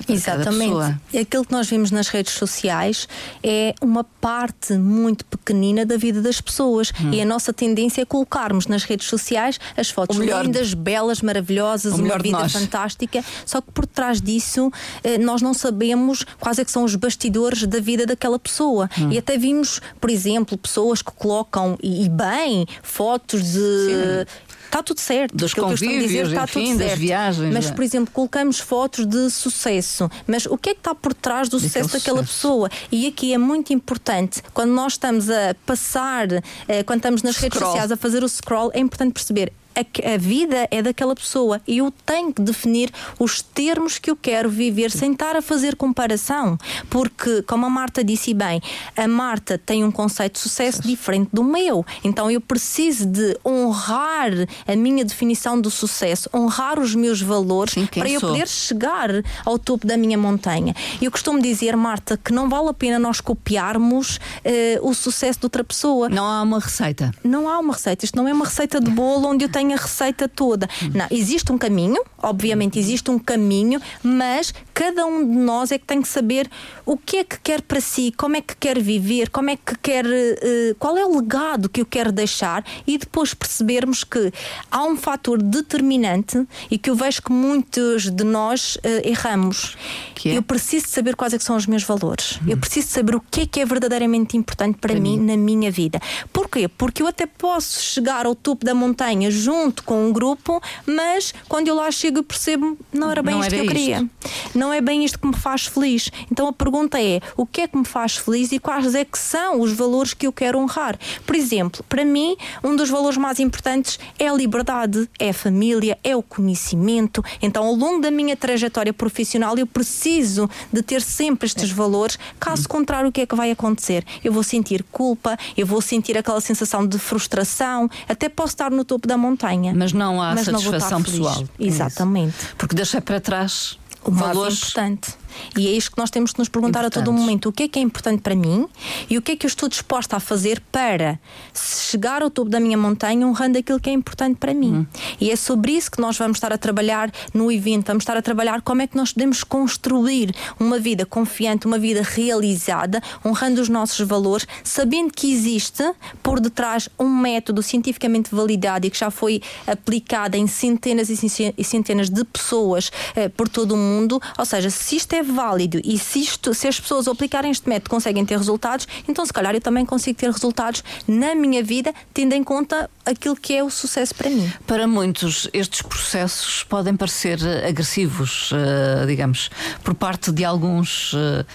Exatamente. 0.08 0.98
Aquilo 1.20 1.46
que 1.46 1.52
nós 1.52 1.70
vimos 1.70 1.92
nas 1.92 2.08
redes 2.08 2.34
sociais 2.34 3.08
é 3.42 3.74
uma 3.82 4.04
parte 4.04 4.74
muito 4.74 5.26
pequenina 5.26 5.86
da 5.86 5.98
vida 5.98 6.22
das 6.22 6.42
pessoas. 6.42 6.92
Hum. 7.00 7.14
E 7.14 7.22
a 7.22 7.26
nossa 7.26 7.54
tendência 7.54 8.02
é 8.02 8.06
colocarmos 8.06 8.68
nas 8.68 8.84
redes 8.84 9.08
sociais 9.08 9.60
as 9.78 9.90
fotos 9.90 10.18
lindas, 10.18 10.74
belas, 10.74 11.22
maravilhosas, 11.22 11.94
uma 11.94 12.18
vida 12.18 12.50
fantástica. 12.50 13.24
Só 13.46 13.62
que 13.62 13.72
por 13.72 13.86
trás 13.86 14.22
disso 14.22 14.72
eh, 15.04 15.18
nós 15.18 15.42
não 15.42 15.54
sabemos 15.54 16.26
quais 16.40 16.60
é 16.60 16.66
que 16.66 16.72
são 16.72 16.84
os 16.84 16.96
bastidores 16.96 17.66
da 17.66 17.80
vida 17.80 18.06
daquela 18.06 18.40
pessoa. 18.40 18.90
Hum. 18.98 19.12
E 19.12 19.18
até 19.18 19.38
vimos, 19.38 19.80
por 20.02 20.10
exemplo, 20.10 20.58
pessoas 20.58 21.02
que 21.02 21.12
colocam, 21.12 21.43
e 21.82 22.10
bem, 22.10 22.66
fotos 22.82 23.42
de. 23.42 24.26
Sim 24.26 24.54
está 24.74 24.82
tudo 24.82 25.00
certo. 25.00 25.36
Dos 25.36 25.54
convívios, 25.54 26.08
dizer, 26.08 26.26
está 26.26 26.44
enfim, 26.46 26.72
tudo 26.72 26.84
certo. 26.84 27.00
viagens. 27.00 27.54
Mas, 27.54 27.68
é. 27.68 27.72
por 27.72 27.84
exemplo, 27.84 28.12
colocamos 28.12 28.60
fotos 28.60 29.06
de 29.06 29.30
sucesso. 29.30 30.10
Mas 30.26 30.48
o 30.48 30.58
que 30.58 30.72
é 30.72 30.74
que 30.74 30.80
está 30.80 30.96
por 30.96 31.14
trás 31.14 31.48
do 31.48 31.60
sucesso 31.60 31.94
daquela 31.94 32.24
sucesso. 32.24 32.42
pessoa? 32.42 32.70
E 32.92 33.08
aqui 33.08 33.34
é 33.34 33.38
muito 33.38 33.72
importante, 33.72 34.42
quando 34.54 34.72
nós 34.72 34.94
estamos 34.94 35.30
a 35.30 35.56
passar, 35.66 36.28
eh, 36.68 36.84
quando 36.84 37.00
estamos 37.00 37.22
nas 37.22 37.36
scroll. 37.36 37.52
redes 37.52 37.68
sociais 37.68 37.92
a 37.92 37.98
fazer 37.98 38.24
o 38.24 38.30
scroll, 38.30 38.72
é 38.74 38.80
importante 38.80 39.14
perceber 39.14 39.54
a, 39.76 40.14
a, 40.14 40.18
vida 40.18 40.68
é 40.72 40.82
daquela 40.82 41.16
pessoa 41.16 41.62
e 41.68 41.78
eu 41.80 41.92
tenho 42.06 42.34
que 42.34 42.42
definir 42.42 42.92
os 43.20 43.42
termos 43.42 43.98
que 43.98 44.10
eu 44.10 44.16
quero 44.16 44.50
viver 44.50 44.92
sem 44.92 45.14
estar 45.14 45.36
a 45.36 45.42
fazer 45.42 45.76
comparação. 45.76 46.58
Porque, 46.90 47.42
como 47.44 47.66
a 47.66 47.70
Marta 47.70 48.04
disse 48.04 48.34
bem, 48.34 48.62
a 48.96 49.08
Marta 49.08 49.58
tem 49.58 49.84
um 49.84 49.92
conceito 49.92 50.34
de 50.34 50.40
sucesso 50.40 50.82
diferente 50.82 51.30
do 51.34 51.44
meu. 51.44 51.86
Então 52.04 52.30
eu 52.30 52.42
preciso 52.42 53.06
de 53.06 53.38
honrar 53.46 54.32
a 54.68 54.76
minha 54.76 55.04
definição 55.04 55.60
do 55.60 55.70
sucesso, 55.70 56.30
honrar 56.34 56.80
os 56.80 56.96
meus 56.96 57.22
valores 57.22 57.74
Sim, 57.74 57.86
para 57.86 58.10
eu 58.10 58.20
sou? 58.20 58.32
poder 58.32 58.48
chegar 58.48 59.10
ao 59.46 59.58
topo 59.58 59.88
da 59.88 59.98
minha 59.98 60.18
montanha. 60.18 60.76
Eu 61.02 61.12
costumo 61.12 61.42
dizer, 61.42 61.76
Marta, 61.76 62.18
que 62.18 62.32
não 62.32 62.50
vale 62.50 62.70
a 62.70 62.74
pena 62.74 63.00
nós 63.00 63.22
copiarmos 63.22 64.18
uh, 64.18 64.88
o 64.88 64.94
sucesso 64.94 65.40
de 65.40 65.46
outra 65.46 65.64
pessoa. 65.64 66.10
Não 66.10 66.26
há 66.26 66.42
uma 66.42 66.60
receita. 66.60 67.12
Não 67.24 67.50
há 67.50 67.60
uma 67.60 67.74
receita. 67.74 68.06
Isto 68.06 68.16
não 68.16 68.28
é 68.28 68.34
uma 68.34 68.46
receita 68.46 68.80
de 68.80 68.90
bolo 68.92 69.28
onde 69.28 69.46
eu 69.46 69.50
tenho 69.50 69.63
tem 69.64 69.74
a 69.74 69.78
receita 69.78 70.28
toda. 70.28 70.68
Não, 70.94 71.08
existe 71.10 71.52
um 71.52 71.58
caminho, 71.58 72.04
obviamente 72.22 72.78
existe 72.78 73.10
um 73.10 73.18
caminho, 73.18 73.82
mas 74.04 74.54
cada 74.74 75.06
um 75.06 75.26
de 75.26 75.38
nós 75.38 75.72
é 75.72 75.78
que 75.78 75.86
tem 75.86 76.02
que 76.02 76.08
saber 76.08 76.50
o 76.86 76.98
que 76.98 77.18
é 77.18 77.24
que 77.24 77.40
quer 77.40 77.62
para 77.62 77.80
si, 77.80 78.14
como 78.18 78.36
é 78.36 78.42
que 78.42 78.56
quer 78.58 78.80
viver, 78.82 79.30
como 79.30 79.50
é 79.50 79.56
que 79.56 79.78
quer, 79.82 80.06
uh, 80.06 80.76
qual 80.78 80.98
é 80.98 81.06
o 81.06 81.16
legado 81.16 81.70
que 81.70 81.80
eu 81.80 81.86
quero 81.86 82.12
deixar 82.12 82.66
e 82.86 82.98
depois 82.98 83.34
percebermos 83.34 84.04
que 84.04 84.34
há 84.70 84.84
um 84.84 84.98
fator 84.98 85.42
determinante 85.42 86.46
e 86.70 86.78
que 86.78 86.90
eu 86.90 86.96
vejo 86.96 87.22
que 87.22 87.32
muitos 87.32 88.12
de 88.12 88.24
nós 88.26 88.76
uh, 88.76 89.08
erramos. 89.08 89.78
É? 90.26 90.38
Eu 90.38 90.42
preciso 90.42 90.88
saber 90.88 91.16
quais 91.16 91.34
é 91.34 91.40
são 91.40 91.56
os 91.56 91.66
meus 91.66 91.84
valores. 91.84 92.40
Hum. 92.42 92.52
Eu 92.52 92.58
preciso 92.58 92.88
saber 92.88 93.16
o 93.16 93.22
que 93.22 93.42
é 93.42 93.46
que 93.46 93.60
é 93.60 93.66
verdadeiramente 93.66 94.38
importante 94.38 94.78
para, 94.78 94.94
para 94.94 95.02
mim, 95.02 95.18
mim 95.18 95.26
na 95.26 95.38
minha 95.38 95.72
vida. 95.72 96.00
Porquê? 96.32 96.68
Porque 96.68 97.02
eu 97.02 97.08
até 97.08 97.26
posso 97.26 97.82
chegar 97.82 98.26
ao 98.26 98.34
topo 98.34 98.66
da 98.66 98.74
montanha 98.74 99.30
junto 99.30 99.53
junto 99.54 99.84
com 99.84 100.08
um 100.08 100.12
grupo, 100.12 100.60
mas 100.86 101.34
quando 101.48 101.68
eu 101.68 101.76
lá 101.76 101.92
chego 101.92 102.24
percebo 102.24 102.76
não 102.92 103.12
era 103.12 103.22
bem 103.22 103.36
não 103.36 103.42
isto 103.42 103.54
era 103.54 103.64
que 103.64 103.70
eu 103.70 103.72
queria. 103.72 104.10
Não 104.56 104.74
é 104.74 104.82
bem 104.82 105.06
isto 105.06 105.20
que 105.20 105.28
me 105.28 105.36
faz 105.36 105.68
feliz. 105.68 106.10
Então 106.32 106.48
a 106.48 106.54
pergunta 106.54 107.00
é: 107.00 107.22
o 107.38 107.46
que 107.46 107.62
é 107.62 107.68
que 107.68 107.78
me 107.78 107.86
faz 107.86 108.18
feliz 108.18 108.52
e 108.52 108.60
quais 108.60 108.96
é 108.96 109.06
que 109.06 109.18
são 109.18 109.62
os 109.62 109.72
valores 109.72 110.14
que 110.14 110.26
eu 110.26 110.34
quero 110.34 110.58
honrar? 110.58 110.98
Por 111.26 111.36
exemplo, 111.36 111.84
para 111.88 112.04
mim, 112.04 112.36
um 112.64 112.76
dos 112.76 112.90
valores 112.90 113.18
mais 113.18 113.40
importantes 113.40 114.00
é 114.18 114.28
a 114.28 114.34
liberdade, 114.34 115.08
é 115.20 115.30
a 115.30 115.34
família, 115.34 115.98
é 116.04 116.16
o 116.16 116.24
conhecimento. 116.24 117.24
Então, 117.42 117.66
ao 117.66 117.76
longo 117.76 118.02
da 118.02 118.10
minha 118.10 118.36
trajetória 118.36 118.94
profissional, 118.94 119.56
eu 119.58 119.68
preciso 119.68 120.50
de 120.72 120.82
ter 120.82 121.02
sempre 121.02 121.46
estes 121.46 121.70
valores. 121.70 122.18
Caso 122.40 122.68
contrário, 122.68 123.10
o 123.10 123.12
que 123.12 123.22
é 123.22 123.26
que 123.26 123.36
vai 123.36 123.52
acontecer? 123.52 124.04
Eu 124.24 124.34
vou 124.34 124.44
sentir 124.44 124.84
culpa, 124.92 125.38
eu 125.56 125.66
vou 125.66 125.82
sentir 125.82 126.18
aquela 126.18 126.42
sensação 126.42 126.88
de 126.88 126.98
frustração, 126.98 127.90
até 128.08 128.28
posso 128.28 128.54
estar 128.54 128.72
no 128.72 128.84
topo 128.84 129.08
da 129.08 129.18
montanha 129.18 129.43
montanha. 129.44 129.74
Mas 129.76 129.94
não 129.94 130.22
há 130.22 130.34
mas 130.34 130.46
satisfação 130.46 131.00
não 131.00 131.04
pessoal. 131.04 131.44
É 131.60 131.66
Exatamente. 131.66 132.36
Porque 132.58 132.76
deixei 132.76 133.02
para 133.02 133.20
trás 133.20 133.78
o 134.04 134.12
valores... 134.12 134.58
importante. 134.58 135.14
E 135.58 135.68
é 135.68 135.72
isto 135.72 135.92
que 135.92 135.98
nós 135.98 136.10
temos 136.10 136.34
que 136.34 136.40
nos 136.40 136.50
perguntar 136.50 136.86
a 136.86 136.90
todo 136.90 137.12
momento: 137.12 137.50
o 137.50 137.52
que 137.52 137.64
é 137.64 137.68
que 137.68 137.80
é 137.80 137.82
importante 137.82 138.22
para 138.22 138.36
mim 138.36 138.68
e 139.10 139.18
o 139.18 139.22
que 139.22 139.34
é 139.34 139.36
que 139.36 139.46
eu 139.46 139.50
estou 139.50 139.70
disposta 139.70 140.18
a 140.18 140.20
fazer 140.20 140.62
para 140.72 141.20
chegar 141.54 142.22
ao 142.22 142.30
topo 142.30 142.50
da 142.50 142.60
minha 142.60 142.78
montanha 142.78 143.26
honrando 143.28 143.58
aquilo 143.58 143.80
que 143.80 143.90
é 143.90 143.94
importante 143.94 144.38
para 144.38 144.54
mim. 144.54 144.74
Uhum. 144.74 144.88
E 145.20 145.32
é 145.32 145.36
sobre 145.36 145.74
isso 145.74 145.92
que 145.92 146.02
nós 146.02 146.18
vamos 146.18 146.38
estar 146.38 146.52
a 146.52 146.58
trabalhar 146.58 147.12
no 147.34 147.52
evento, 147.52 147.88
vamos 147.88 148.04
estar 148.04 148.18
a 148.18 148.22
trabalhar 148.22 148.62
como 148.62 148.82
é 148.82 148.88
que 148.88 148.98
nós 148.98 149.14
podemos 149.14 149.44
construir 149.44 150.34
uma 150.60 150.80
vida 150.80 151.06
confiante, 151.06 151.66
uma 151.66 151.80
vida 151.80 152.02
realizada, 152.02 153.02
honrando 153.26 153.62
os 153.62 153.70
nossos 153.70 154.06
valores, 154.06 154.48
sabendo 154.64 155.12
que 155.14 155.32
existe 155.32 155.84
por 156.22 156.40
detrás 156.40 156.90
um 157.00 157.10
método 157.10 157.62
cientificamente 157.62 158.34
validado 158.34 158.86
e 158.86 158.90
que 158.90 158.98
já 158.98 159.10
foi 159.10 159.42
aplicado 159.66 160.36
em 160.36 160.48
centenas 160.48 161.10
e 161.10 161.64
centenas 161.64 162.10
de 162.10 162.24
pessoas 162.24 162.92
eh, 163.16 163.30
por 163.30 163.48
todo 163.48 163.74
o 163.74 163.78
mundo. 163.78 164.22
Ou 164.38 164.46
seja, 164.46 164.70
se 164.70 164.96
isto 164.96 165.14
é 165.14 165.23
válido 165.24 165.80
e 165.84 165.98
se, 165.98 166.20
isto, 166.20 166.54
se 166.54 166.68
as 166.68 166.80
pessoas 166.80 167.08
aplicarem 167.08 167.52
este 167.52 167.68
método 167.68 167.90
conseguem 167.90 168.26
ter 168.26 168.38
resultados, 168.38 168.88
então 169.08 169.26
se 169.26 169.34
calhar 169.34 169.54
eu 169.54 169.62
também 169.62 169.86
consigo 169.86 170.18
ter 170.18 170.32
resultados 170.32 170.84
na 171.08 171.36
minha 171.36 171.64
vida, 171.64 171.94
tendo 172.14 172.34
em 172.34 172.44
conta 172.44 172.90
aquilo 173.06 173.36
que 173.36 173.54
é 173.54 173.64
o 173.64 173.70
sucesso 173.70 174.14
para 174.16 174.30
mim. 174.30 174.52
Para 174.66 174.88
muitos, 174.88 175.50
estes 175.54 175.82
processos 175.82 176.64
podem 176.64 176.96
parecer 176.96 177.40
agressivos, 177.68 178.52
uh, 178.52 179.06
digamos, 179.08 179.50
por 179.84 179.94
parte 179.94 180.32
de 180.32 180.44
alguns. 180.44 181.14
Uh, 181.14 181.46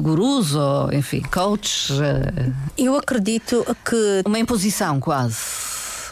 gurus 0.00 0.54
ou, 0.54 0.92
enfim, 0.92 1.20
coaches? 1.20 1.88
Eu 2.78 2.96
acredito 2.96 3.66
que. 3.84 4.22
Uma 4.24 4.38
imposição 4.38 5.00
quase. 5.00 5.36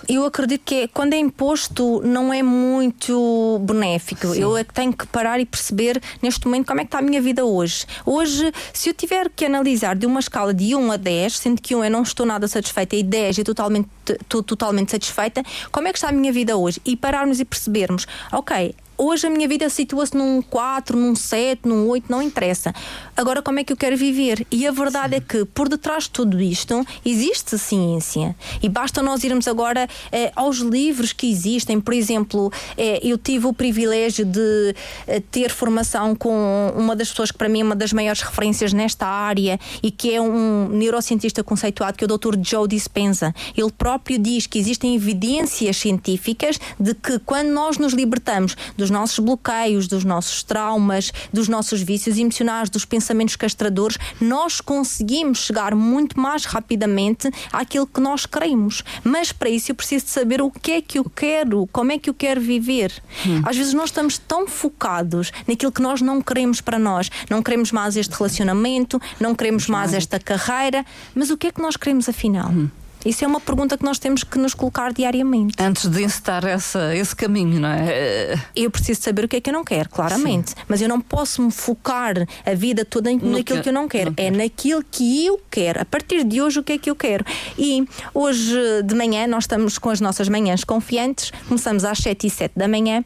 Eu 0.08 0.24
acredito 0.24 0.62
que 0.64 0.74
é, 0.74 0.88
quando 0.88 1.12
é 1.12 1.18
imposto 1.18 2.00
não 2.04 2.32
é 2.32 2.42
muito 2.42 3.60
benéfico. 3.62 4.28
Sim. 4.28 4.40
Eu 4.40 4.56
é 4.56 4.64
que 4.64 4.72
tenho 4.72 4.92
que 4.92 5.06
parar 5.06 5.40
e 5.40 5.46
perceber 5.46 6.00
neste 6.20 6.46
momento 6.46 6.66
como 6.66 6.80
é 6.80 6.84
que 6.84 6.88
está 6.88 6.98
a 6.98 7.02
minha 7.02 7.20
vida 7.20 7.44
hoje. 7.44 7.86
Hoje, 8.04 8.52
se 8.72 8.88
eu 8.88 8.94
tiver 8.94 9.30
que 9.30 9.44
analisar 9.44 9.96
de 9.96 10.06
uma 10.06 10.20
escala 10.20 10.52
de 10.52 10.74
1 10.74 10.92
a 10.92 10.96
10, 10.96 11.36
sendo 11.38 11.60
que 11.60 11.74
1 11.74 11.84
eu 11.84 11.90
não 11.90 12.02
estou 12.02 12.26
nada 12.26 12.46
satisfeita 12.48 12.96
e 12.96 13.02
10 13.02 13.38
eu 13.38 13.44
totalmente, 13.44 13.88
estou 14.08 14.42
totalmente 14.42 14.90
satisfeita, 14.90 15.42
como 15.70 15.88
é 15.88 15.92
que 15.92 15.98
está 15.98 16.08
a 16.08 16.12
minha 16.12 16.32
vida 16.32 16.56
hoje? 16.56 16.80
E 16.84 16.96
pararmos 16.96 17.40
e 17.40 17.44
percebermos, 17.44 18.06
ok, 18.32 18.74
Hoje 18.96 19.26
a 19.26 19.30
minha 19.30 19.48
vida 19.48 19.68
situa-se 19.68 20.16
num 20.16 20.42
4, 20.42 20.96
num 20.96 21.14
7, 21.14 21.66
num 21.66 21.88
8, 21.88 22.06
não 22.08 22.22
interessa. 22.22 22.74
Agora, 23.16 23.42
como 23.42 23.58
é 23.58 23.64
que 23.64 23.72
eu 23.72 23.76
quero 23.76 23.96
viver? 23.96 24.46
E 24.50 24.66
a 24.66 24.70
verdade 24.70 25.14
Sim. 25.14 25.16
é 25.16 25.20
que 25.20 25.44
por 25.44 25.68
detrás 25.68 26.04
de 26.04 26.10
tudo 26.10 26.40
isto 26.40 26.86
existe 27.04 27.58
ciência. 27.58 28.36
E 28.62 28.68
basta 28.68 29.02
nós 29.02 29.24
irmos 29.24 29.48
agora 29.48 29.88
eh, 30.10 30.30
aos 30.36 30.58
livros 30.58 31.12
que 31.12 31.30
existem. 31.30 31.80
Por 31.80 31.94
exemplo, 31.94 32.52
eh, 32.76 33.00
eu 33.02 33.18
tive 33.18 33.46
o 33.46 33.52
privilégio 33.52 34.24
de 34.24 34.74
eh, 35.06 35.22
ter 35.30 35.50
formação 35.50 36.14
com 36.14 36.72
uma 36.76 36.94
das 36.94 37.08
pessoas 37.10 37.30
que 37.30 37.38
para 37.38 37.48
mim 37.48 37.60
é 37.60 37.64
uma 37.64 37.76
das 37.76 37.92
maiores 37.92 38.22
referências 38.22 38.72
nesta 38.72 39.06
área 39.06 39.58
e 39.82 39.90
que 39.90 40.14
é 40.14 40.20
um 40.20 40.68
neurocientista 40.68 41.42
conceituado, 41.42 41.96
que 41.96 42.04
é 42.04 42.06
o 42.06 42.18
Dr. 42.18 42.36
Joe 42.42 42.68
Dispenza. 42.68 43.34
Ele 43.56 43.72
próprio 43.72 44.18
diz 44.18 44.46
que 44.46 44.58
existem 44.58 44.94
evidências 44.94 45.76
científicas 45.76 46.58
de 46.78 46.94
que 46.94 47.18
quando 47.18 47.48
nós 47.48 47.78
nos 47.78 47.92
libertamos 47.92 48.56
dos 48.82 48.90
nossos 48.90 49.20
bloqueios, 49.20 49.86
dos 49.86 50.04
nossos 50.04 50.42
traumas, 50.42 51.12
dos 51.32 51.46
nossos 51.46 51.80
vícios 51.80 52.18
emocionais, 52.18 52.68
dos 52.68 52.84
pensamentos 52.84 53.36
castradores, 53.36 53.96
nós 54.20 54.60
conseguimos 54.60 55.38
chegar 55.38 55.72
muito 55.72 56.18
mais 56.18 56.44
rapidamente 56.44 57.30
àquilo 57.52 57.86
que 57.86 58.00
nós 58.00 58.26
queremos. 58.26 58.82
Mas 59.04 59.30
para 59.30 59.48
isso 59.48 59.70
eu 59.70 59.76
preciso 59.76 60.06
de 60.06 60.10
saber 60.10 60.42
o 60.42 60.50
que 60.50 60.72
é 60.72 60.82
que 60.82 60.98
eu 60.98 61.04
quero, 61.04 61.68
como 61.72 61.92
é 61.92 61.98
que 61.98 62.10
eu 62.10 62.14
quero 62.14 62.40
viver. 62.40 62.92
Hum. 63.24 63.42
Às 63.44 63.56
vezes 63.56 63.72
nós 63.72 63.90
estamos 63.90 64.18
tão 64.18 64.48
focados 64.48 65.30
naquilo 65.46 65.70
que 65.70 65.80
nós 65.80 66.00
não 66.00 66.20
queremos 66.20 66.60
para 66.60 66.78
nós. 66.78 67.08
Não 67.30 67.40
queremos 67.40 67.70
mais 67.70 67.96
este 67.96 68.12
relacionamento, 68.16 69.00
não 69.20 69.32
queremos 69.32 69.68
mais 69.68 69.94
esta 69.94 70.18
carreira, 70.18 70.84
mas 71.14 71.30
o 71.30 71.36
que 71.36 71.46
é 71.46 71.52
que 71.52 71.62
nós 71.62 71.76
queremos 71.76 72.08
afinal? 72.08 72.50
Hum. 72.50 72.68
Isso 73.04 73.24
é 73.24 73.26
uma 73.26 73.40
pergunta 73.40 73.76
que 73.76 73.84
nós 73.84 73.98
temos 73.98 74.22
que 74.24 74.38
nos 74.38 74.54
colocar 74.54 74.92
diariamente. 74.92 75.54
Antes 75.58 75.88
de 75.88 76.02
encetar 76.02 76.44
essa, 76.44 76.94
esse 76.94 77.14
caminho, 77.14 77.60
não 77.60 77.68
é? 77.68 78.38
Eu 78.54 78.70
preciso 78.70 79.02
saber 79.02 79.24
o 79.24 79.28
que 79.28 79.36
é 79.36 79.40
que 79.40 79.50
eu 79.50 79.54
não 79.54 79.64
quero, 79.64 79.88
claramente. 79.88 80.50
Sim. 80.50 80.56
Mas 80.68 80.80
eu 80.80 80.88
não 80.88 81.00
posso 81.00 81.42
me 81.42 81.50
focar 81.50 82.14
a 82.44 82.54
vida 82.54 82.84
toda 82.84 83.10
no 83.10 83.32
naquilo 83.32 83.58
que, 83.58 83.62
que 83.64 83.68
eu 83.68 83.72
não 83.72 83.88
quero. 83.88 84.14
Não 84.16 84.24
é 84.24 84.30
naquilo 84.30 84.84
que 84.90 85.26
eu 85.26 85.40
quero. 85.50 85.80
A 85.80 85.84
partir 85.84 86.24
de 86.24 86.40
hoje, 86.40 86.60
o 86.60 86.62
que 86.62 86.72
é 86.72 86.78
que 86.78 86.90
eu 86.90 86.96
quero? 86.96 87.24
E 87.58 87.86
hoje 88.14 88.56
de 88.84 88.94
manhã, 88.94 89.26
nós 89.26 89.44
estamos 89.44 89.78
com 89.78 89.90
as 89.90 90.00
nossas 90.00 90.28
manhãs 90.28 90.64
confiantes. 90.64 91.32
Começamos 91.48 91.84
às 91.84 91.98
7 91.98 92.26
e 92.26 92.30
7 92.30 92.52
da 92.56 92.68
manhã 92.68 93.04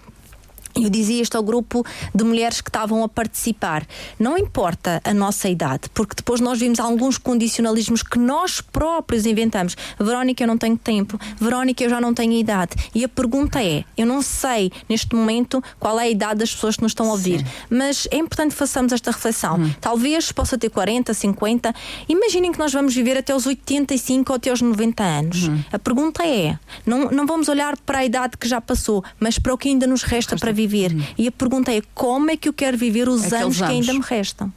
eu 0.76 0.90
dizia 0.90 1.22
isto 1.22 1.36
ao 1.36 1.42
grupo 1.42 1.84
de 2.14 2.24
mulheres 2.24 2.60
que 2.60 2.68
estavam 2.68 3.02
a 3.02 3.08
participar. 3.08 3.86
Não 4.18 4.36
importa 4.36 5.00
a 5.04 5.14
nossa 5.14 5.48
idade, 5.48 5.88
porque 5.94 6.14
depois 6.14 6.40
nós 6.40 6.58
vimos 6.58 6.78
alguns 6.78 7.18
condicionalismos 7.18 8.02
que 8.02 8.18
nós 8.18 8.60
próprios 8.60 9.24
inventamos. 9.26 9.76
Verónica, 9.98 10.42
eu 10.42 10.46
não 10.46 10.58
tenho 10.58 10.76
tempo. 10.76 11.18
Verónica, 11.40 11.82
eu 11.82 11.90
já 11.90 12.00
não 12.00 12.12
tenho 12.12 12.32
idade. 12.32 12.76
E 12.94 13.04
a 13.04 13.08
pergunta 13.08 13.62
é: 13.62 13.84
eu 13.96 14.06
não 14.06 14.20
sei 14.20 14.70
neste 14.88 15.14
momento 15.14 15.62
qual 15.78 15.98
é 15.98 16.04
a 16.04 16.08
idade 16.08 16.40
das 16.40 16.54
pessoas 16.54 16.76
que 16.76 16.82
nos 16.82 16.92
estão 16.92 17.08
a 17.08 17.12
ouvir, 17.12 17.40
Sim. 17.40 17.46
mas 17.70 18.08
é 18.10 18.16
importante 18.16 18.50
que 18.50 18.58
façamos 18.58 18.92
esta 18.92 19.10
reflexão. 19.10 19.56
Hum. 19.56 19.74
Talvez 19.80 20.30
possa 20.32 20.58
ter 20.58 20.68
40, 20.68 21.14
50. 21.14 21.74
Imaginem 22.08 22.52
que 22.52 22.58
nós 22.58 22.72
vamos 22.72 22.94
viver 22.94 23.16
até 23.16 23.34
os 23.34 23.46
85 23.46 24.32
ou 24.32 24.36
até 24.36 24.52
os 24.52 24.60
90 24.60 25.02
anos. 25.02 25.48
Hum. 25.48 25.58
A 25.72 25.78
pergunta 25.78 26.26
é: 26.26 26.58
não, 26.84 27.10
não 27.10 27.26
vamos 27.26 27.48
olhar 27.48 27.76
para 27.78 27.98
a 27.98 28.04
idade 28.04 28.36
que 28.36 28.46
já 28.46 28.60
passou, 28.60 29.02
mas 29.18 29.38
para 29.38 29.54
o 29.54 29.58
que 29.58 29.68
ainda 29.68 29.86
nos 29.86 30.02
resta 30.02 30.36
para 30.36 30.52
viver 30.52 30.65
viver. 30.66 30.94
Hum. 30.94 31.02
E 31.16 31.28
a 31.28 31.32
pergunta 31.32 31.72
é 31.72 31.82
como 31.94 32.30
é 32.30 32.36
que 32.36 32.48
eu 32.48 32.52
quero 32.52 32.76
viver 32.76 33.08
os 33.08 33.24
Aqueles 33.24 33.42
anos 33.42 33.56
que 33.58 33.64
ainda 33.64 33.92
me 33.92 34.00
restam? 34.00 34.52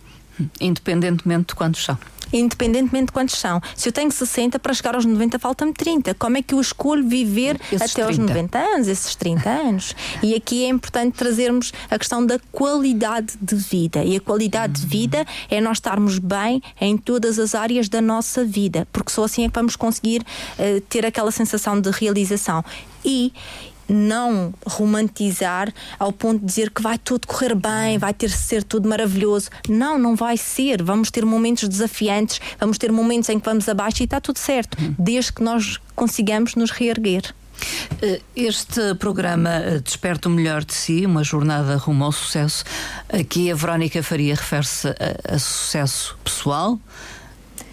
Independentemente 0.60 1.50
de 1.50 1.56
quantos 1.56 1.84
são 1.84 1.98
independentemente 2.32 3.08
de 3.08 3.12
quantos 3.12 3.38
são. 3.38 3.62
Se 3.76 3.90
eu 3.90 3.94
tenho 3.94 4.12
60, 4.12 4.60
para 4.60 4.74
chegar 4.74 4.96
aos 4.96 5.06
90 5.06 5.40
falta-me 5.40 5.74
30. 5.74 6.14
Como 6.16 6.38
é 6.38 6.42
que 6.42 6.54
eu 6.54 6.62
escolho 6.62 7.08
viver 7.08 7.60
esses 7.72 7.92
até 7.92 8.06
30. 8.06 8.08
aos 8.08 8.18
90 8.18 8.60
anos, 8.60 8.88
esses 8.88 9.16
30 9.16 9.50
anos? 9.50 9.96
E 10.22 10.36
aqui 10.36 10.66
é 10.66 10.68
importante 10.68 11.14
trazermos 11.14 11.72
a 11.90 11.98
questão 11.98 12.26
da 12.26 12.40
qualidade 12.52 13.34
de 13.42 13.56
vida. 13.56 14.04
E 14.04 14.18
a 14.18 14.20
qualidade 14.20 14.82
uhum. 14.82 14.88
de 14.88 14.98
vida 14.98 15.26
é 15.50 15.62
nós 15.62 15.78
estarmos 15.78 16.20
bem 16.20 16.62
em 16.80 16.98
todas 16.98 17.40
as 17.40 17.56
áreas 17.56 17.88
da 17.88 18.02
nossa 18.02 18.44
vida, 18.44 18.88
porque 18.92 19.12
só 19.12 19.24
assim 19.24 19.46
é 19.46 19.48
que 19.48 19.56
vamos 19.56 19.76
conseguir 19.76 20.22
uh, 20.22 20.82
ter 20.82 21.06
aquela 21.06 21.32
sensação 21.32 21.80
de 21.80 21.90
realização. 21.90 22.64
E 23.04 23.32
não 23.90 24.54
romantizar 24.66 25.74
ao 25.98 26.12
ponto 26.12 26.40
de 26.40 26.46
dizer 26.46 26.70
que 26.70 26.82
vai 26.82 26.98
tudo 26.98 27.28
correr 27.28 27.56
bem, 27.56 27.98
vai 27.98 28.14
ter 28.14 28.28
de 28.28 28.38
ser 28.38 28.64
tudo 28.64 28.88
maravilhoso. 28.88 29.50
Não, 29.68 29.98
não 29.98 30.16
vai 30.16 30.38
ser. 30.38 30.82
Vamos 30.84 31.10
ter 31.12 31.26
momentos 31.26 31.68
desafiantes, 31.68 32.40
vamos 32.60 32.78
ter 32.78 32.92
momentos 32.92 33.30
em 33.30 33.40
que 33.40 33.46
vamos 33.46 33.68
abaixo 33.68 34.04
e 34.04 34.06
está 34.06 34.22
tudo 34.22 34.38
certo, 34.38 34.78
desde 34.98 35.34
que 35.34 35.44
nós 35.44 35.80
consigamos 35.96 36.56
nos 36.56 36.72
reerguer. 36.72 37.34
Eh, 38.02 38.22
este 38.36 38.96
programa 38.96 39.50
eh, 39.50 39.80
Desperta 39.80 40.30
o 40.30 40.32
Melhor 40.32 40.64
de 40.64 40.74
Si, 40.74 41.06
uma 41.06 41.24
jornada 41.24 41.76
rumo 41.76 42.06
ao 42.06 42.12
sucesso. 42.12 42.64
Aqui 43.10 43.52
a 43.52 43.56
Verónica 43.56 44.02
Faria 44.02 44.36
refere-se 44.36 44.88
a, 44.88 45.36
a 45.36 45.40
sucesso 45.40 46.18
pessoal 46.24 46.80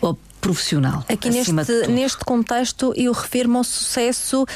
ou 0.01 0.19
profissional? 0.41 1.05
Aqui 1.09 1.31
neste, 1.31 1.53
neste 1.89 2.25
contexto 2.25 2.93
eu 2.97 3.13
refiro-me 3.13 3.57
ao 3.57 3.65
sucesso 3.65 4.47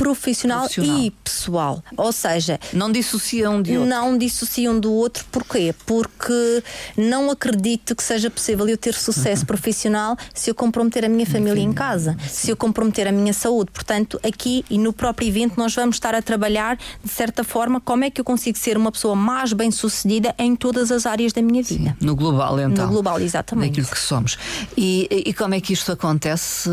profissional, 0.00 0.60
profissional, 0.60 0.98
e 0.98 1.10
pessoal. 1.10 1.84
Ou 1.94 2.10
seja, 2.10 2.58
não 2.72 2.90
dissociam 2.90 3.56
um 3.56 3.62
de 3.62 3.76
outro. 3.76 3.86
Não 3.86 4.16
dissociam 4.16 4.80
do 4.80 4.90
outro, 4.92 5.26
porquê? 5.30 5.74
Porque 5.84 6.64
não 6.96 7.30
acredito 7.30 7.94
que 7.94 8.02
seja 8.02 8.30
possível 8.30 8.66
eu 8.66 8.78
ter 8.78 8.94
sucesso 8.94 9.42
uhum. 9.42 9.46
profissional 9.60 10.16
se 10.32 10.50
eu 10.50 10.54
comprometer 10.54 11.04
a 11.04 11.08
minha 11.08 11.26
família 11.26 11.60
em 11.60 11.72
casa, 11.72 12.16
se 12.26 12.50
eu 12.50 12.56
comprometer 12.56 13.06
a 13.06 13.12
minha 13.12 13.34
saúde. 13.34 13.70
Portanto, 13.72 14.18
aqui 14.22 14.64
e 14.70 14.78
no 14.78 14.92
próprio 14.92 15.28
evento 15.28 15.58
nós 15.58 15.74
vamos 15.74 15.96
estar 15.96 16.14
a 16.14 16.22
trabalhar 16.22 16.78
de 17.04 17.10
certa 17.10 17.44
forma 17.44 17.78
como 17.80 18.04
é 18.04 18.10
que 18.10 18.20
eu 18.20 18.24
consigo 18.24 18.56
ser 18.56 18.78
uma 18.78 18.90
pessoa 18.90 19.14
mais 19.14 19.52
bem 19.52 19.70
sucedida 19.70 20.34
em 20.38 20.56
todas 20.56 20.90
as 20.90 21.04
áreas 21.04 21.34
da 21.34 21.42
minha 21.42 21.62
vida. 21.62 21.90
Sim, 22.00 22.06
no 22.06 22.16
global, 22.16 22.58
então. 22.58 22.86
No 22.86 22.92
global, 22.92 23.20
exatamente. 23.20 23.70
Naquilo 23.70 23.86
que 23.88 23.98
somos. 23.98 24.38
E, 24.76 25.06
e 25.26 25.34
como 25.34 25.54
é 25.54 25.60
que 25.60 25.74
isto 25.74 25.92
acontece, 25.92 26.70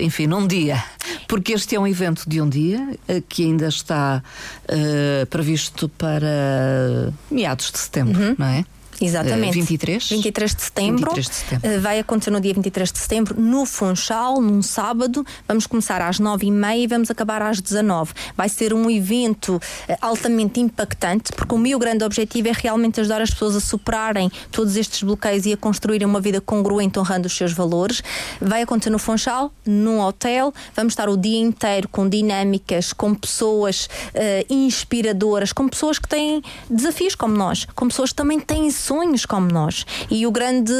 enfim, 0.00 0.26
num 0.26 0.46
dia? 0.46 0.82
Porque 1.32 1.54
este 1.54 1.74
é 1.74 1.80
um 1.80 1.86
evento 1.86 2.28
de 2.28 2.42
um 2.42 2.46
dia 2.46 2.94
eh, 3.08 3.22
que 3.26 3.42
ainda 3.42 3.66
está 3.66 4.22
uh, 4.68 5.26
previsto 5.28 5.88
para 5.88 7.10
meados 7.30 7.72
de 7.72 7.78
setembro, 7.78 8.20
uhum. 8.20 8.36
não 8.36 8.46
é? 8.46 8.66
Exatamente. 9.02 9.54
23? 9.54 10.08
23 10.08 10.54
de 10.54 10.62
setembro. 10.62 10.96
23 11.14 11.28
de 11.28 11.34
setembro. 11.34 11.68
Eh, 11.68 11.78
vai 11.78 11.98
acontecer 11.98 12.30
no 12.30 12.40
dia 12.40 12.54
23 12.54 12.92
de 12.92 12.98
setembro, 12.98 13.40
no 13.40 13.66
Funchal, 13.66 14.40
num 14.40 14.62
sábado. 14.62 15.26
Vamos 15.48 15.66
começar 15.66 16.00
às 16.00 16.20
9h30 16.20 16.76
e 16.76 16.86
vamos 16.86 17.10
acabar 17.10 17.42
às 17.42 17.60
19 17.60 18.12
Vai 18.36 18.48
ser 18.48 18.72
um 18.72 18.88
evento 18.88 19.60
eh, 19.88 19.96
altamente 20.00 20.60
impactante, 20.60 21.32
porque 21.32 21.54
o 21.54 21.58
meu 21.58 21.78
grande 21.78 22.04
objetivo 22.04 22.48
é 22.48 22.52
realmente 22.54 23.00
ajudar 23.00 23.20
as 23.20 23.30
pessoas 23.30 23.56
a 23.56 23.60
superarem 23.60 24.30
todos 24.50 24.76
estes 24.76 25.02
bloqueios 25.02 25.46
e 25.46 25.52
a 25.52 25.56
construírem 25.56 26.06
uma 26.06 26.20
vida 26.20 26.40
congruente, 26.40 26.98
honrando 26.98 27.26
os 27.26 27.36
seus 27.36 27.52
valores. 27.52 28.02
Vai 28.40 28.62
acontecer 28.62 28.90
no 28.90 28.98
Funchal, 28.98 29.52
num 29.66 30.00
hotel. 30.00 30.54
Vamos 30.76 30.92
estar 30.92 31.08
o 31.08 31.16
dia 31.16 31.40
inteiro 31.40 31.88
com 31.88 32.08
dinâmicas, 32.08 32.92
com 32.92 33.14
pessoas 33.14 33.86
uh, 34.14 34.46
inspiradoras, 34.48 35.52
com 35.52 35.68
pessoas 35.68 35.98
que 35.98 36.08
têm 36.08 36.42
desafios 36.70 37.14
como 37.14 37.36
nós, 37.36 37.66
com 37.74 37.88
pessoas 37.88 38.10
que 38.10 38.16
também 38.16 38.38
têm 38.38 38.70
sonhos 38.70 38.91
como 39.26 39.48
nós. 39.50 39.86
E 40.10 40.26
o 40.26 40.30
grande, 40.30 40.72